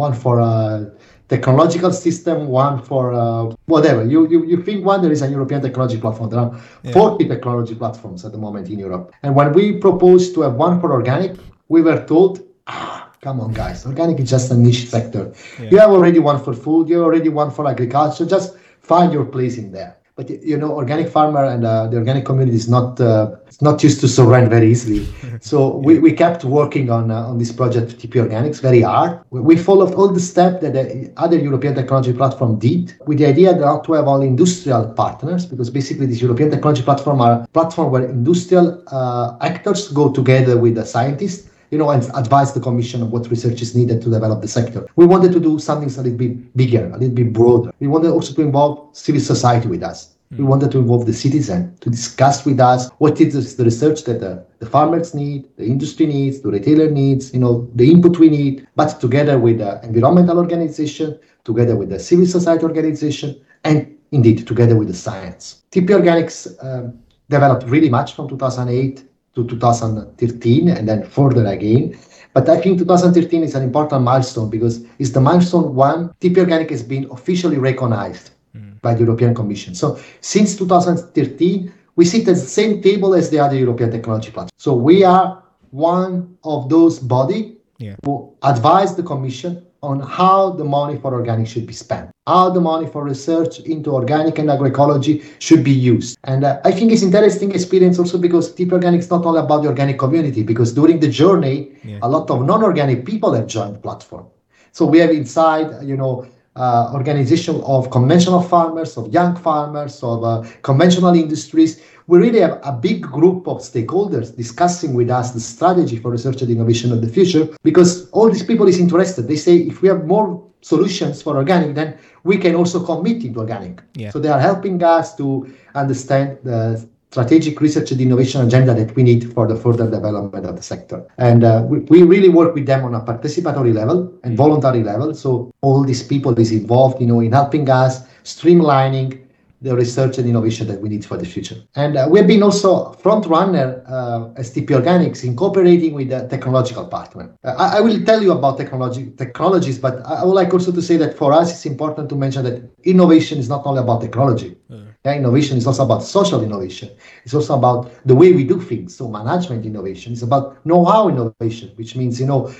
[0.05, 0.85] one for uh,
[1.27, 4.05] technological system, one for uh, whatever.
[4.05, 6.29] You, you you think one there is a European technology platform.
[6.29, 6.93] There are yeah.
[6.93, 9.13] 40 technology platforms at the moment in Europe.
[9.23, 11.37] And when we proposed to have one for organic,
[11.67, 15.33] we were told, ah, come on guys, organic is just a niche sector.
[15.59, 15.69] Yeah.
[15.71, 18.25] You have already one for food, you have already one for agriculture.
[18.25, 22.25] Just find your place in there but you know organic farmer and uh, the organic
[22.25, 25.07] community is not uh, not used to surrender very easily.
[25.39, 29.19] So we, we kept working on uh, on this project tp organics very hard.
[29.29, 33.49] We followed all the steps that the other european technology platform did with the idea
[33.53, 37.91] not to have all industrial partners because basically this european technology platform are a platform
[37.91, 43.01] where industrial uh, actors go together with the scientists you know, and advise the commission
[43.01, 44.87] on what research is needed to develop the sector.
[44.95, 47.71] We wanted to do something a little bit bigger, a little bit broader.
[47.79, 50.15] We wanted also to involve civil society with us.
[50.31, 50.47] We hmm.
[50.47, 54.45] wanted to involve the citizen to discuss with us what is the research that the,
[54.59, 58.67] the, farmers need, the industry needs, the retailer needs, you know, the input we need,
[58.75, 64.75] but together with the environmental organization, together with the civil society organization, and indeed together
[64.75, 65.63] with the science.
[65.71, 66.99] TP Organics um,
[67.29, 69.03] developed really much from 2008
[69.37, 71.97] to 2013 and then further again.
[72.33, 76.69] But I think 2013 is an important milestone because it's the milestone one TP Organic
[76.71, 78.81] has been officially recognized mm.
[78.81, 79.75] by the European Commission.
[79.75, 84.51] So since 2013, we sit at the same table as the other European technology platforms.
[84.57, 87.95] So we are one of those body yeah.
[88.05, 92.59] who advise the Commission on how the money for organic should be spent, how the
[92.59, 96.17] money for research into organic and agroecology should be used.
[96.23, 99.61] And uh, I think it's interesting experience also because TP Organic is not all about
[99.61, 101.99] the organic community, because during the journey, yeah.
[102.01, 104.25] a lot of non-organic people have joined the platform.
[104.71, 110.23] So we have inside, you know, uh, organization of conventional farmers, of young farmers, of
[110.23, 111.81] uh, conventional industries.
[112.07, 116.41] We really have a big group of stakeholders discussing with us the strategy for research
[116.41, 119.27] and innovation of the future because all these people is interested.
[119.27, 123.39] They say if we have more solutions for organic, then we can also commit into
[123.39, 123.81] organic.
[123.95, 124.11] Yeah.
[124.11, 129.03] So they are helping us to understand the strategic research and innovation agenda that we
[129.03, 131.05] need for the further development of the sector.
[131.17, 135.13] And uh, we, we really work with them on a participatory level and voluntary level.
[135.13, 139.26] So all these people is involved, you know, in helping us streamlining
[139.61, 141.55] the research and innovation that we need for the future.
[141.75, 146.27] And uh, we've been also front runner uh, as TP Organics in cooperating with a
[146.27, 147.35] technological partner.
[147.43, 150.81] Uh, I, I, will tell you about technology technologies, but I would like also to
[150.81, 154.57] say that for us it's important to mention that innovation is not only about technology.
[154.69, 154.93] Mm.
[155.03, 156.89] Yeah, innovation is also about social innovation.
[157.23, 158.95] It's also about the way we do things.
[158.95, 162.53] So management innovation is about know-how innovation, which means you know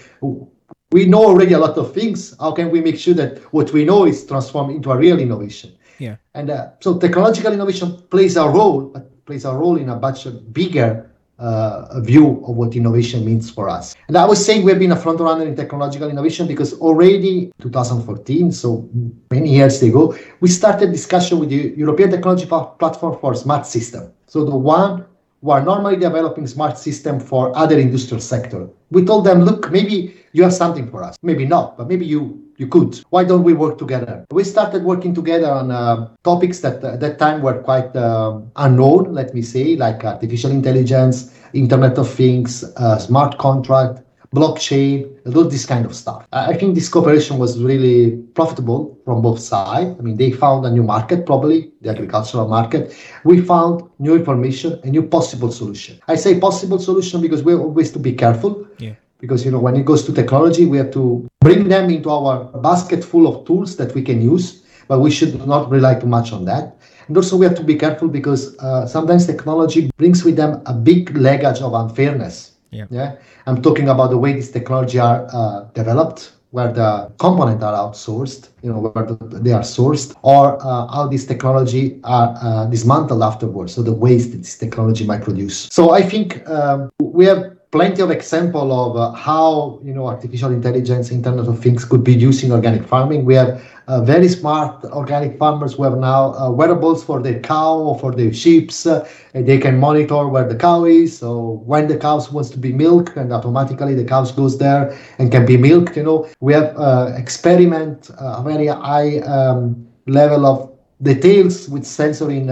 [0.91, 2.33] we know already a lot of things.
[2.39, 5.76] How can we make sure that what we know is transformed into a real innovation?
[5.99, 6.17] Yeah.
[6.33, 10.27] And uh, so technological innovation plays a role, but plays a role in a much
[10.53, 13.95] bigger uh, view of what innovation means for us.
[14.07, 18.51] And I was saying we've been a front runner in technological innovation because already 2014,
[18.51, 18.89] so
[19.29, 24.11] many years ago, we started discussion with the European Technology Platform for Smart System.
[24.25, 25.05] So the one
[25.47, 28.67] who are normally developing smart system for other industrial sector.
[28.91, 31.15] We told them, look, maybe you have something for us.
[31.21, 32.99] Maybe not, but maybe you you could.
[33.11, 34.25] Why don't we work together?
[34.31, 38.41] We started working together on uh, topics that uh, at that time were quite uh,
[38.57, 44.01] unknown, let me say, like artificial intelligence, Internet of Things, uh, smart contract,
[44.33, 46.27] blockchain, all this kind of stuff.
[46.31, 49.95] I think this cooperation was really profitable from both sides.
[49.99, 52.95] I mean, they found a new market, probably the agricultural market.
[53.23, 55.99] We found new information, a new possible solution.
[56.07, 58.67] I say possible solution because we always to be careful.
[58.77, 62.09] Yeah because you know when it goes to technology we have to bring them into
[62.09, 66.07] our basket full of tools that we can use but we should not rely too
[66.07, 70.23] much on that and also we have to be careful because uh, sometimes technology brings
[70.23, 72.85] with them a big luggage of unfairness yeah.
[72.89, 73.15] Yeah.
[73.45, 78.49] I'm talking about the way these technology are uh, developed where the components are outsourced,
[78.63, 83.73] you know, where they are sourced, or uh, how this technology are uh, dismantled afterwards,
[83.73, 85.67] so the waste that this technology might produce.
[85.71, 90.51] So I think um, we have plenty of example of uh, how you know artificial
[90.51, 93.25] intelligence internet of things could be used in organic farming.
[93.25, 97.77] We have uh, very smart organic farmers who have now uh, wearables for their cow
[97.77, 101.17] or for their sheep uh, and they can monitor where the cow is.
[101.17, 105.31] So when the cows wants to be milked and automatically the cows goes there and
[105.31, 106.29] can be milked you know.
[106.41, 112.49] We have uh, experiment uh, a very high um, level of details with sensor in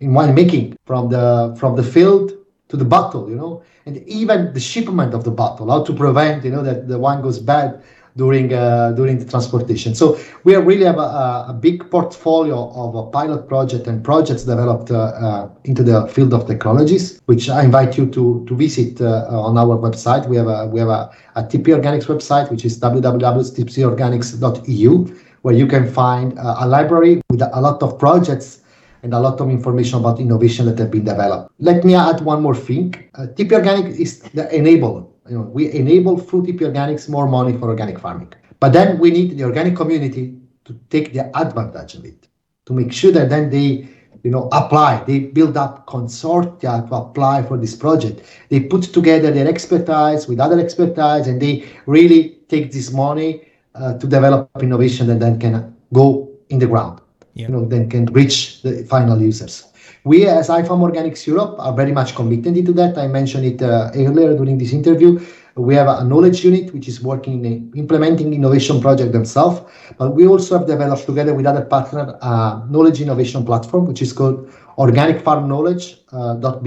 [0.00, 2.32] in winemaking from the from the field
[2.68, 3.62] to the bottle you know.
[3.86, 7.22] And even the shipment of the bottle, how to prevent, you know, that the wine
[7.22, 7.84] goes bad
[8.16, 9.94] during uh, during the transportation.
[9.94, 14.90] So we really have a, a big portfolio of a pilot project and projects developed
[14.90, 19.26] uh, uh, into the field of technologies, which I invite you to to visit uh,
[19.30, 20.28] on our website.
[20.28, 25.66] We have a we have a, a TP Organics website, which is www.tporganics.eu, where you
[25.66, 28.60] can find uh, a library with a lot of projects
[29.02, 31.52] and a lot of information about innovation that have been developed.
[31.60, 32.94] Let me add one more thing.
[33.14, 35.06] Uh, TP Organic is the enabler.
[35.28, 38.32] You know, we enable TP Organics more money for organic farming.
[38.60, 42.28] But then we need the organic community to take the advantage of it,
[42.66, 43.88] to make sure that then they
[44.24, 49.30] you know apply they build up consortia to apply for this project they put together
[49.30, 55.06] their expertise with other expertise and they really take this money uh, to develop innovation
[55.06, 56.98] that then can go in the ground
[57.36, 57.46] yeah.
[57.46, 59.66] you know, then can reach the final users.
[60.06, 62.96] We as IFOAM Organics Europe are very much committed into that.
[62.96, 65.18] I mentioned it uh, earlier during this interview.
[65.56, 69.62] We have a knowledge unit which is working in implementing innovation project themselves,
[69.98, 74.12] but we also have developed together with other partners a knowledge innovation platform which is
[74.12, 76.16] called organicfarmknowledge.bo.
[76.16, 76.60] Uh,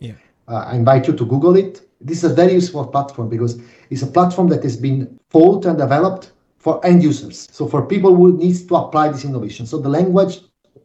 [0.00, 0.12] yeah.
[0.46, 1.88] Uh, I invite you to Google it.
[1.98, 5.78] This is a very useful platform because it's a platform that has been thought and
[5.78, 7.48] developed for end users.
[7.52, 9.64] So for people who needs to apply this innovation.
[9.64, 10.40] So the language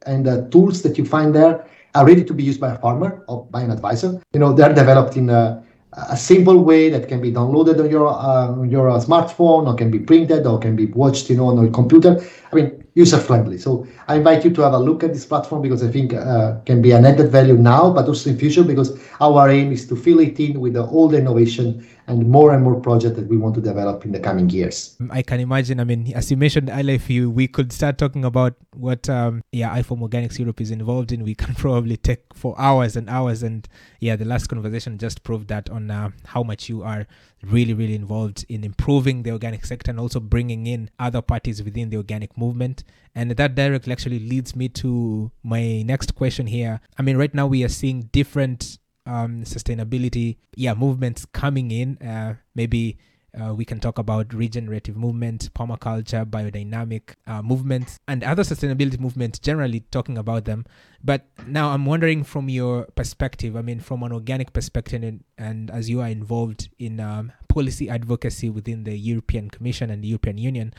[0.06, 1.68] and the tools that you find there
[1.98, 4.22] are ready to be used by a farmer or by an advisor.
[4.34, 8.08] You know, they're developed in a, a simple way that can be downloaded on your
[8.08, 11.72] uh, your smartphone or can be printed or can be watched, you know, on your
[11.72, 12.12] computer.
[12.52, 13.58] I mean, user friendly.
[13.58, 16.60] So I invite you to have a look at this platform because I think uh,
[16.66, 19.96] can be an added value now, but also in future because our aim is to
[19.96, 23.54] fill it in with all the innovation and more and more projects that we want
[23.56, 24.96] to develop in the coming years.
[25.12, 25.80] I can imagine.
[25.80, 26.72] I mean, as you mentioned
[27.10, 31.24] you we could start talking about what um, yeah IFOAM Organics Europe is involved in,
[31.24, 33.44] we can probably take for hours and hours.
[33.44, 33.68] And
[34.00, 37.08] yeah, the last conversation just proved that on uh, how much you are
[37.44, 41.90] really really involved in improving the organic sector and also bringing in other parties within
[41.90, 42.84] the organic movement.
[43.14, 46.80] And that directly actually leads me to my next question here.
[46.98, 48.78] I mean, right now we are seeing different
[49.08, 52.98] um, sustainability yeah movements coming in uh, maybe
[53.38, 59.38] Uh, we can talk about regenerative movement, permaculture, biodynamic uh, movements, and other sustainability movements,
[59.38, 60.66] generally talking about them.
[61.04, 65.70] But now I'm wondering from your perspective, I mean, from an organic perspective, and, and
[65.70, 70.40] as you are involved in um, policy advocacy within the European Commission and the European
[70.40, 70.74] Union,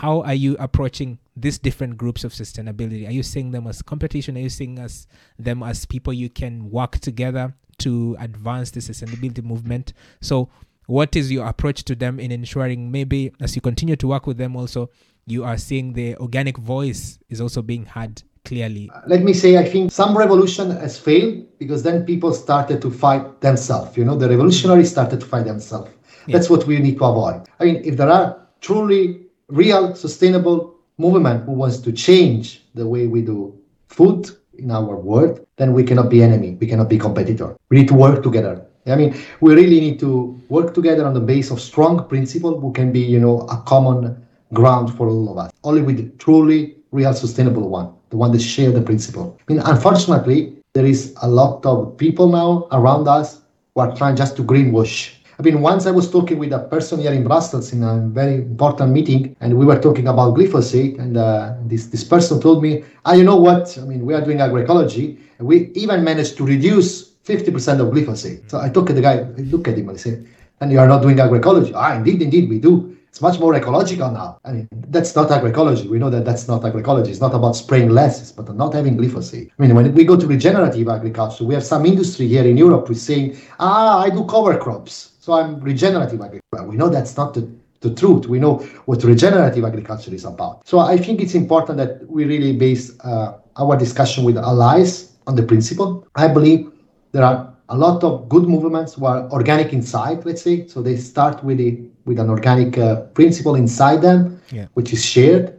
[0.00, 3.06] how are you approaching these different groups of sustainability?
[3.06, 4.36] Are you seeing them as competition?
[4.36, 5.06] Are you seeing as
[5.38, 9.92] them as people you can work together to advance the sustainability movement?
[10.20, 10.48] So,
[10.86, 14.38] what is your approach to them in ensuring maybe as you continue to work with
[14.38, 14.90] them, also
[15.26, 18.90] you are seeing the organic voice is also being heard clearly?
[18.92, 22.90] Uh, let me say, I think some revolution has failed because then people started to
[22.90, 23.96] fight themselves.
[23.96, 25.90] You know, the revolutionaries started to fight themselves.
[26.26, 26.36] Yeah.
[26.36, 27.46] That's what we need to avoid.
[27.60, 33.06] I mean, if there are truly real sustainable movement who wants to change the way
[33.06, 33.58] we do
[33.88, 34.30] food
[34.60, 36.56] in our world, then we cannot be enemy.
[36.60, 37.56] We cannot be competitor.
[37.68, 38.66] We need to work together.
[38.86, 42.72] I mean, we really need to work together on the base of strong principle who
[42.72, 45.52] can be, you know, a common ground for all of us.
[45.64, 49.38] Only with truly real sustainable one, the one that share the principle.
[49.48, 53.40] I mean, unfortunately, there is a lot of people now around us
[53.74, 57.00] who are trying just to greenwash I mean, once I was talking with a person
[57.00, 61.16] here in Brussels in a very important meeting, and we were talking about glyphosate, and
[61.16, 63.78] uh, this this person told me, "Ah, you know what?
[63.80, 68.50] I mean, we are doing agroecology, and we even managed to reduce 50% of glyphosate."
[68.50, 70.26] So I took the guy, I look at him, and I said,
[70.60, 72.94] "And you are not doing agroecology?" Ah, indeed, indeed, we do.
[73.10, 74.38] It's much more ecological now.
[74.44, 75.88] I mean, that's not agroecology.
[75.88, 77.08] We know that that's not agroecology.
[77.08, 79.50] It's not about spraying less, about not having glyphosate.
[79.58, 82.86] I mean, when we go to regenerative agriculture, we have some industry here in Europe
[82.86, 85.12] who's saying, ah, I do cover crops.
[85.18, 86.68] So I'm regenerative agriculture.
[86.68, 87.50] We know that's not the,
[87.80, 88.26] the truth.
[88.26, 90.66] We know what regenerative agriculture is about.
[90.68, 95.34] So I think it's important that we really base uh, our discussion with allies on
[95.34, 96.06] the principle.
[96.14, 96.70] I believe
[97.10, 100.66] there are a lot of good movements were organic inside, let's say.
[100.66, 104.66] So they start with a with an organic uh, principle inside them, yeah.
[104.74, 105.54] which is shared.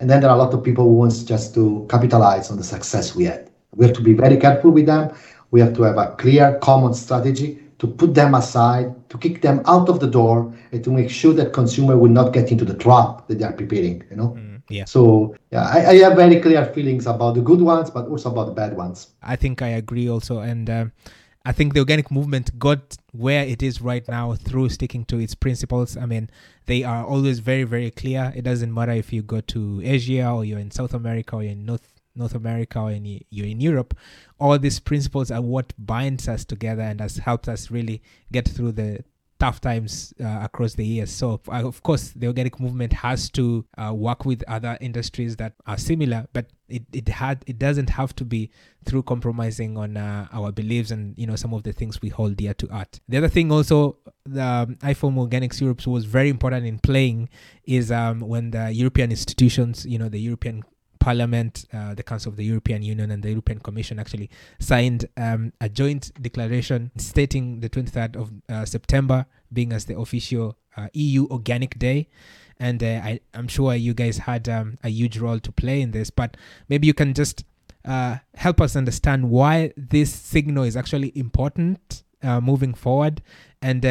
[0.00, 2.64] And then there are a lot of people who want just to capitalize on the
[2.64, 3.50] success we had.
[3.74, 5.14] We have to be very careful with them.
[5.50, 9.60] We have to have a clear, common strategy to put them aside, to kick them
[9.66, 12.74] out of the door, and to make sure that consumer will not get into the
[12.74, 14.02] trap that they are preparing.
[14.10, 14.28] You know.
[14.38, 14.86] Mm, yeah.
[14.86, 18.46] So yeah, I, I, have very clear feelings about the good ones, but also about
[18.46, 19.08] the bad ones.
[19.22, 20.70] I think I agree also, and.
[20.70, 20.84] Uh,
[21.44, 25.34] I think the organic movement got where it is right now through sticking to its
[25.34, 25.96] principles.
[25.96, 26.28] I mean,
[26.66, 28.32] they are always very, very clear.
[28.36, 31.52] It doesn't matter if you go to Asia or you're in South America or you're
[31.52, 33.96] in North North America or in, you're in Europe.
[34.38, 38.72] All these principles are what binds us together and has helped us really get through
[38.72, 39.04] the
[39.40, 41.10] tough times uh, across the years.
[41.10, 45.54] So, uh, of course, the organic movement has to uh, work with other industries that
[45.66, 48.50] are similar, but it it had it doesn't have to be
[48.84, 52.36] through compromising on uh, our beliefs and you know some of the things we hold
[52.36, 53.00] dear to art.
[53.08, 57.30] The other thing also, the um, IFOAM Organics Europe was very important in playing
[57.64, 60.62] is um, when the European institutions, you know, the European
[61.00, 64.30] Parliament, uh, the Council of the European Union, and the European Commission actually
[64.60, 70.56] signed um, a joint declaration stating the 23rd of uh, September being as the official
[70.76, 72.08] uh, EU Organic Day.
[72.58, 75.92] And uh, I, am sure you guys had um, a huge role to play in
[75.92, 76.36] this, but
[76.68, 77.44] maybe you can just
[77.86, 83.22] uh, help us understand why this signal is actually important uh, moving forward
[83.62, 83.82] and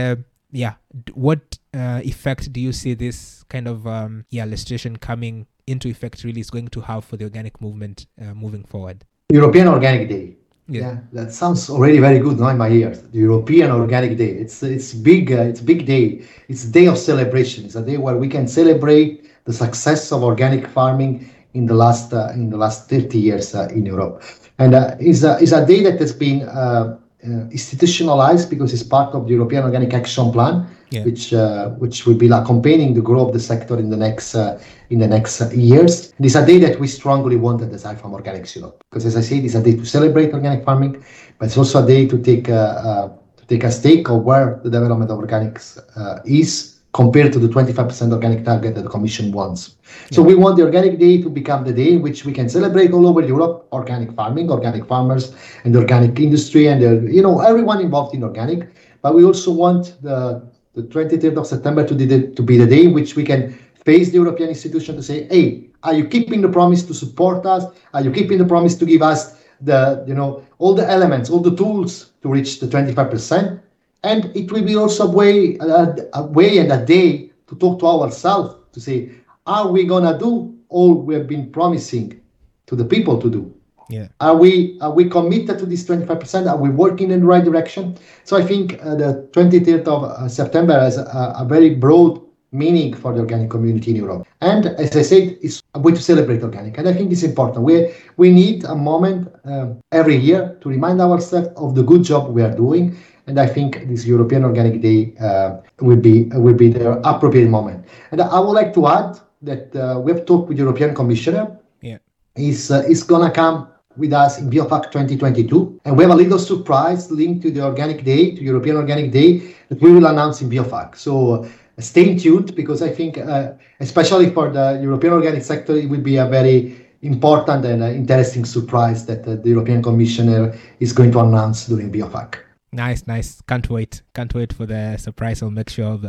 [0.51, 0.75] yeah
[1.13, 6.41] what effect do you see this kind of um, yeah legislation coming into effect really
[6.41, 9.05] is going to have for the organic movement uh, moving forward?
[9.29, 10.35] European Organic Day.
[10.67, 10.81] Yeah.
[10.81, 10.97] yeah.
[11.13, 13.01] that sounds already very good now in my ears.
[13.01, 14.31] The European Organic Day.
[14.31, 15.31] It's it's big.
[15.31, 16.23] Uh, it's big day.
[16.47, 17.65] It's a day of celebration.
[17.65, 22.13] It's a day where we can celebrate the success of organic farming in the last
[22.13, 24.23] uh, in the last 30 years uh, in Europe,
[24.59, 28.83] and uh, is a is a day that has been uh, uh, institutionalized because it's
[28.83, 31.03] part of the European Organic Action Plan, yeah.
[31.03, 34.35] which uh, which will be like accompanying the growth of the sector in the next
[34.35, 34.59] uh,
[34.89, 36.13] in the next uh, years.
[36.19, 39.21] It is a day that we strongly wanted as IFOAM Organics Europe because, as I
[39.21, 41.03] said, it's a day to celebrate organic farming,
[41.37, 43.07] but it's also a day to take a, uh,
[43.37, 45.77] to take a stake of where the development of organics
[46.25, 49.75] is compared to the 25% organic target that the Commission wants.
[50.11, 52.91] So we want the Organic Day to become the day in which we can celebrate
[52.93, 57.41] all over Europe organic farming, organic farmers, and the organic industry, and the, you know
[57.41, 58.67] everyone involved in organic.
[59.01, 60.41] But we also want the
[60.73, 63.51] the 23rd of September to, the, to be the day in which we can
[63.83, 67.63] face the European institution to say, hey, are you keeping the promise to support us?
[67.93, 71.39] Are you keeping the promise to give us the you know all the elements, all
[71.39, 73.61] the tools to reach the 25%?
[74.03, 77.79] And it will be also a way a, a way and a day to talk
[77.79, 79.11] to ourselves to say
[79.45, 82.19] are we gonna do all we have been promising
[82.67, 83.53] to the people to do
[83.89, 84.07] Yeah.
[84.19, 86.47] Are we are we committed to this 25%?
[86.47, 87.97] Are we working in the right direction?
[88.23, 92.21] So I think uh, the 23rd of uh, September has a, a, very broad
[92.51, 94.27] meaning for the organic community in Europe.
[94.41, 96.77] And as I said, it's a way to celebrate organic.
[96.77, 97.65] And I think it's important.
[97.65, 102.29] We we need a moment um, every year to remind ourselves of the good job
[102.29, 102.95] we are doing.
[103.29, 107.85] And I think this European Organic Day uh, will be will be the appropriate moment.
[108.11, 111.59] And I would like to add that uh, we have talked with the European Commissioner.
[111.81, 111.99] Yeah.
[112.35, 113.67] He's, uh, he's going to come
[113.97, 115.79] with us in BIOFACH 2022.
[115.85, 119.55] And we have a little surprise linked to the Organic Day, to European Organic Day,
[119.69, 120.97] that we will announce in BIOFACH.
[120.97, 125.87] So uh, stay tuned because I think, uh, especially for the European organic sector, it
[125.87, 130.93] will be a very important and uh, interesting surprise that uh, the European Commissioner is
[130.93, 132.48] going to announce during BIOFACH.
[132.71, 133.41] Nice, nice.
[133.41, 134.01] Can't wait.
[134.13, 135.41] Can't wait for the surprise.
[135.41, 135.99] I'll make sure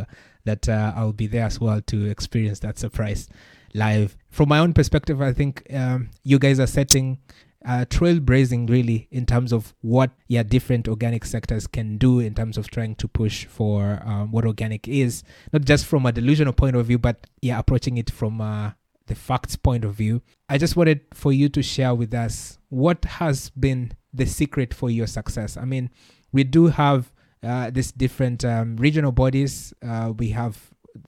[0.43, 3.27] that uh, I'll be there as well to experience that surprise
[3.73, 4.17] live.
[4.29, 7.19] From my own perspective, I think um, you guys are setting
[7.65, 12.57] uh, trailblazing really in terms of what yeah different organic sectors can do in terms
[12.57, 16.75] of trying to push for um, what organic is not just from a delusional point
[16.75, 18.71] of view but yeah approaching it from uh,
[19.05, 23.05] the facts point of view i just wanted for you to share with us what
[23.05, 25.89] has been the secret for your success i mean
[26.31, 27.11] we do have
[27.43, 29.73] uh, these different um, regional bodies.
[29.81, 30.57] Uh, we have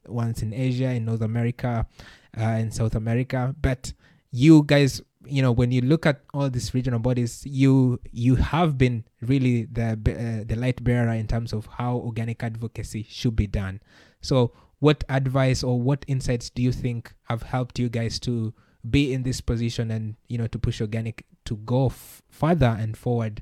[0.08, 1.86] ones in asia in north america
[2.40, 3.54] uh, in south america.
[3.62, 3.94] But
[4.32, 8.78] you guys you know when you look at all these regional bodies you you have
[8.78, 13.48] been really the uh, the light bearer in terms of how organic advocacy should be
[13.48, 13.82] done.
[14.22, 18.54] So what advice or what insights do you think have helped you guys to
[18.90, 22.98] be in this position and you know to push organic to go f- further and
[22.98, 23.42] forward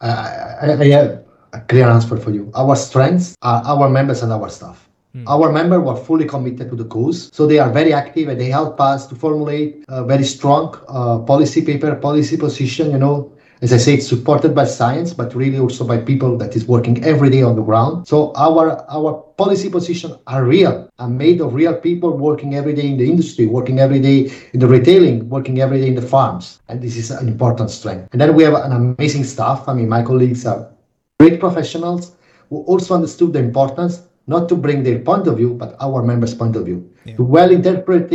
[0.00, 4.48] I, I have a clear answer for you our strengths are our members and our
[4.48, 5.24] staff Mm.
[5.26, 8.50] Our members were fully committed to the cause, so they are very active and they
[8.50, 12.90] help us to formulate a very strong uh, policy paper, policy position.
[12.90, 16.54] You know, as I say, it's supported by science, but really also by people that
[16.54, 18.06] is working every day on the ground.
[18.06, 22.86] So our our policy position are real, are made of real people working every day
[22.86, 26.60] in the industry, working every day in the retailing, working every day in the farms,
[26.68, 28.08] and this is an important strength.
[28.12, 29.68] And then we have an amazing staff.
[29.68, 30.70] I mean, my colleagues are
[31.18, 32.14] great professionals
[32.50, 36.34] who also understood the importance not to bring their point of view, but our members'
[36.34, 37.16] point of view, yeah.
[37.16, 38.12] to well interpret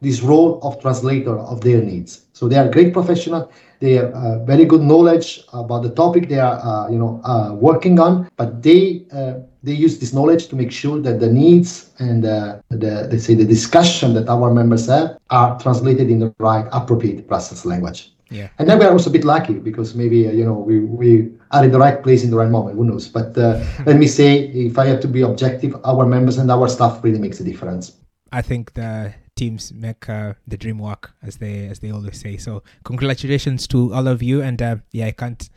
[0.00, 2.26] this role of translator of their needs.
[2.32, 3.52] So they are great professional.
[3.80, 7.54] They have uh, very good knowledge about the topic they are, uh, you know, uh,
[7.54, 8.28] working on.
[8.36, 12.60] But they uh, they use this knowledge to make sure that the needs and uh,
[12.70, 17.26] the let's say the discussion that our members have are translated in the right, appropriate
[17.28, 18.12] Brussels language.
[18.30, 18.48] Yeah.
[18.58, 21.30] And then we are also a bit lucky because maybe uh, you know we we
[21.50, 22.76] are in the right place in the right moment.
[22.76, 23.08] Who knows?
[23.08, 26.68] But uh, let me say, if I have to be objective, our members and our
[26.68, 27.92] staff really makes a difference.
[28.32, 32.36] I think the teams make uh, the dream work, as they as they always say.
[32.36, 35.48] So congratulations to all of you, and uh, yeah, I can't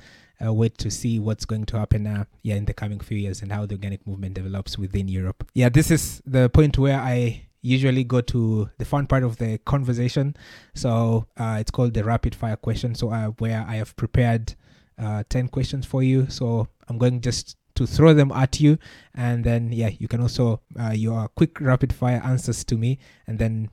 [0.44, 3.42] uh, wait to see what's going to happen uh, yeah in the coming few years
[3.42, 5.40] and how the organic movement develops within Europe.
[5.54, 9.58] Yeah, this is the point where I usually go to the fun part of the
[9.74, 10.36] conversation.
[10.76, 12.94] So uh, it's called the rapid fire question.
[12.96, 14.56] So uh, where I have prepared
[14.98, 16.30] uh, 10 questions for you.
[16.30, 18.78] So I'm going just to throw them at you.
[19.14, 23.00] And then, yeah, you can also, uh, your quick rapid fire answers to me.
[23.28, 23.70] And then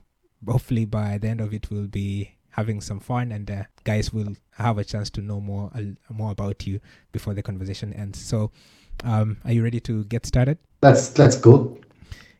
[0.47, 4.35] hopefully by the end of it, we'll be having some fun and uh, guys will
[4.57, 6.81] have a chance to know more uh, more about you
[7.11, 8.19] before the conversation ends.
[8.19, 8.51] So
[9.03, 10.57] um, are you ready to get started?
[10.81, 11.85] That's, that's good.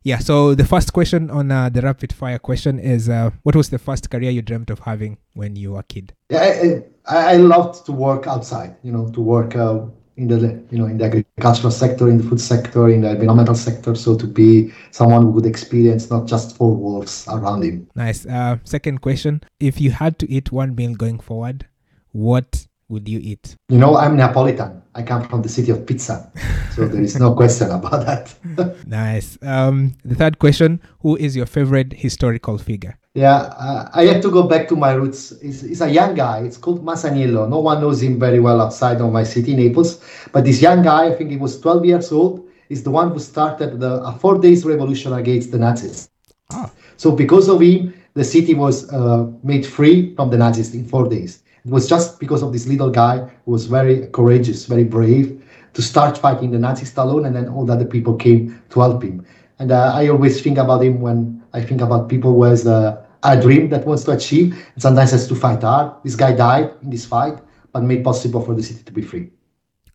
[0.04, 0.18] Yeah.
[0.18, 3.78] So the first question on uh, the rapid fire question is, uh, what was the
[3.78, 6.14] first career you dreamt of having when you were a kid?
[6.30, 8.76] Yeah, I, I loved to work outside.
[8.84, 9.86] You know, to work uh,
[10.18, 13.56] in the you know in the agricultural sector, in the food sector, in the environmental
[13.56, 13.96] sector.
[13.96, 17.90] So to be someone who would experience not just four walls around him.
[17.96, 18.26] Nice.
[18.26, 21.68] Uh, second question: If you had to eat one meal going forward,
[22.12, 23.56] what would you eat?
[23.70, 24.84] You know, I'm Neapolitan.
[24.94, 26.30] I come from the city of pizza.
[26.76, 28.36] So there is no question about that.
[28.86, 29.38] nice.
[29.42, 32.98] Um, the third question Who is your favorite historical figure?
[33.14, 35.34] Yeah, uh, I have to go back to my roots.
[35.42, 36.40] He's, he's, a young guy.
[36.40, 37.50] It's called Masaniello.
[37.50, 40.02] No one knows him very well outside of my city, Naples.
[40.32, 43.20] But this young guy, I think he was 12 years old, is the one who
[43.20, 46.10] started the a four days revolution against the Nazis.
[46.54, 46.72] Ah.
[46.96, 51.08] So because of him, the city was uh, made free from the Nazis in four
[51.08, 51.41] days.
[51.64, 55.42] It was just because of this little guy who was very courageous, very brave,
[55.74, 59.04] to start fighting the Nazis alone, and then all the other people came to help
[59.04, 59.26] him.
[59.60, 63.06] And uh, I always think about him when I think about people who has uh,
[63.24, 65.94] a dream that wants to achieve, and sometimes has to fight hard.
[66.04, 67.40] This guy died in this fight,
[67.72, 69.30] but made possible for the city to be free.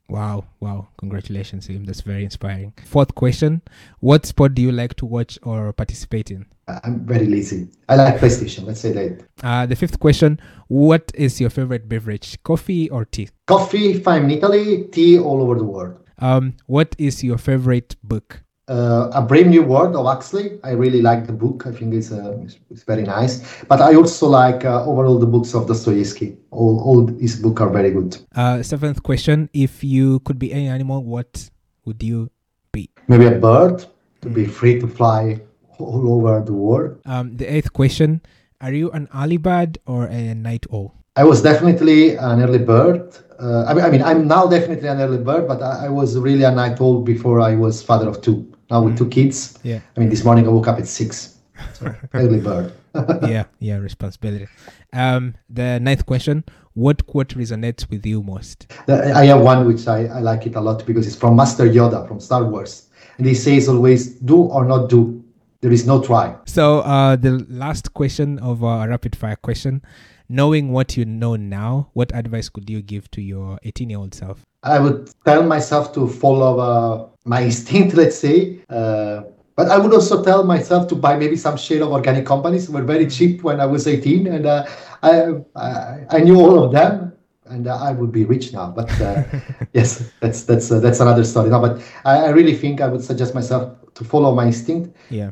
[0.08, 0.88] Wow, wow.
[0.98, 1.84] Congratulations to him.
[1.84, 2.72] That's very inspiring.
[2.84, 3.62] Fourth question
[4.00, 6.46] What sport do you like to watch or participate in?
[6.68, 7.68] I'm very lazy.
[7.88, 9.26] I like PlayStation, let's say that.
[9.42, 13.28] Uh, the fifth question What is your favorite beverage, coffee or tea?
[13.46, 15.98] Coffee, if I'm in Italy, tea all over the world.
[16.18, 18.42] Um, what is your favorite book?
[18.68, 20.58] Uh, A Brave New World of Huxley.
[20.64, 21.66] I really like the book.
[21.66, 23.62] I think it's, uh, it's, it's very nice.
[23.64, 26.36] But I also like uh, overall the books of Dostoevsky.
[26.50, 28.16] All, all his books are very good.
[28.34, 31.50] Uh, seventh question If you could be any animal, what
[31.84, 32.30] would you
[32.72, 32.90] be?
[33.08, 33.84] Maybe a bird
[34.22, 35.40] to be free to fly
[35.78, 37.00] all over the world.
[37.06, 38.22] Um, the eighth question
[38.60, 40.94] Are you an early bird or a night owl?
[41.18, 43.16] I was definitely an early bird.
[43.38, 46.18] Uh, I, mean, I mean, I'm now definitely an early bird, but I, I was
[46.18, 48.52] really a night owl before I was father of two.
[48.70, 49.58] Now with two kids.
[49.62, 49.80] Yeah.
[49.96, 51.38] I mean, this morning I woke up at six.
[51.74, 52.72] So early bird.
[53.22, 54.48] yeah, yeah, responsibility.
[54.92, 56.44] Um, the ninth question:
[56.74, 58.72] What quote resonates with you most?
[58.88, 62.06] I have one which I, I like it a lot because it's from Master Yoda
[62.08, 62.88] from Star Wars,
[63.18, 65.22] and he says always, "Do or not do.
[65.60, 69.82] There is no try." So, uh, the last question of a rapid fire question:
[70.28, 74.44] Knowing what you know now, what advice could you give to your 18-year-old self?
[74.62, 78.60] I would tell myself to follow uh, my instinct, let's say.
[78.70, 79.22] Uh,
[79.56, 82.68] but I would also tell myself to buy maybe some share of organic companies.
[82.68, 84.66] were very cheap when I was 18, and uh,
[85.02, 87.12] I, I, I knew all of them,
[87.46, 88.70] and uh, I would be rich now.
[88.70, 89.22] But uh,
[89.72, 91.48] yes, that's that's uh, that's another story.
[91.48, 94.94] No, but I, I, really think I would suggest myself to follow my instinct.
[95.08, 95.30] Yeah.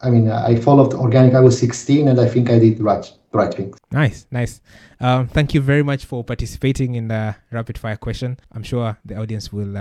[0.00, 1.34] I mean, I followed organic.
[1.34, 3.76] I was 16, and I think I did right the right things.
[3.90, 4.60] Nice, nice.
[5.00, 8.38] Um, thank you very much for participating in the rapid fire question.
[8.52, 9.76] I'm sure the audience will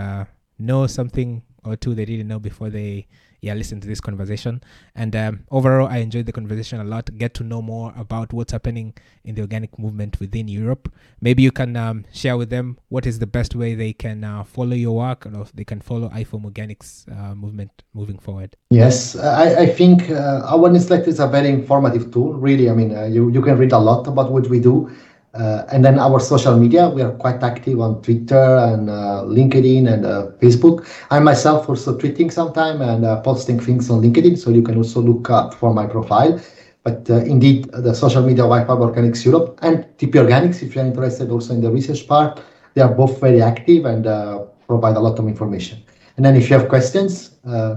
[0.60, 3.08] know something or two they didn't know before they
[3.42, 4.62] yeah listen to this conversation.
[4.96, 7.10] And um, overall i enjoyed the conversation a lot.
[7.18, 8.94] Get to know more about what's happening
[9.24, 10.92] in the organic movement within europe.
[11.22, 14.44] Maybe you can um, share with them what is the best way they can uh,
[14.44, 18.56] follow your work and if they can follow IFOAM organics uh, movement moving forward.
[18.70, 22.70] Yes i, I think uh, our newsletter is a very informative tool really.
[22.70, 24.90] I mean uh, you, you can read a lot about what we do
[25.34, 30.06] and then our social media, we are quite active on Twitter and uh, LinkedIn and
[30.06, 30.88] uh, Facebook.
[31.12, 35.02] I myself also tweeting sometime and uh, posting things on LinkedIn, so you can also
[35.02, 36.42] look up for my profile.
[36.84, 41.30] But uh, indeed, the social media IFOAM Organics Europe and TP Organics, if you're interested
[41.30, 42.42] also in the research part,
[42.74, 45.84] they are both very active and uh, provide a lot of information.
[46.16, 47.36] And then if you have questions,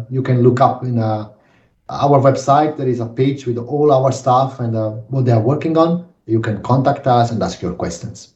[0.08, 1.34] you can look up in our
[1.88, 2.78] website.
[2.78, 4.72] There is a page with all our staff and
[5.08, 8.34] what they are working on you can contact us and ask your questions.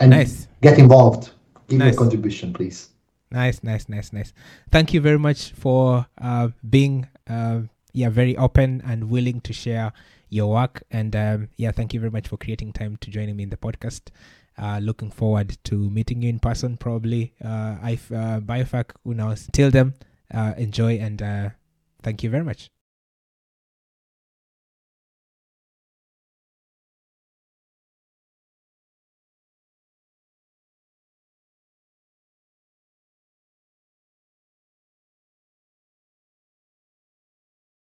[0.00, 0.48] And nice.
[0.62, 1.30] get involved.
[1.68, 1.92] Give nice.
[1.92, 2.88] your contribution, please.
[3.30, 4.32] Nice, nice, nice, nice.
[4.70, 7.60] Thank you very much for uh, being uh,
[7.92, 9.92] yeah very open and willing to share
[10.30, 10.82] your work.
[10.90, 13.58] And um, yeah, thank you very much for creating time to joining me in the
[13.58, 14.08] podcast.
[14.56, 17.34] Uh, looking forward to meeting you in person, probably.
[17.44, 19.48] Uh, I've uh, BIOFACH, who knows?
[19.52, 19.94] Till then,
[20.32, 21.50] uh, enjoy and uh,
[22.02, 22.70] thank you very much.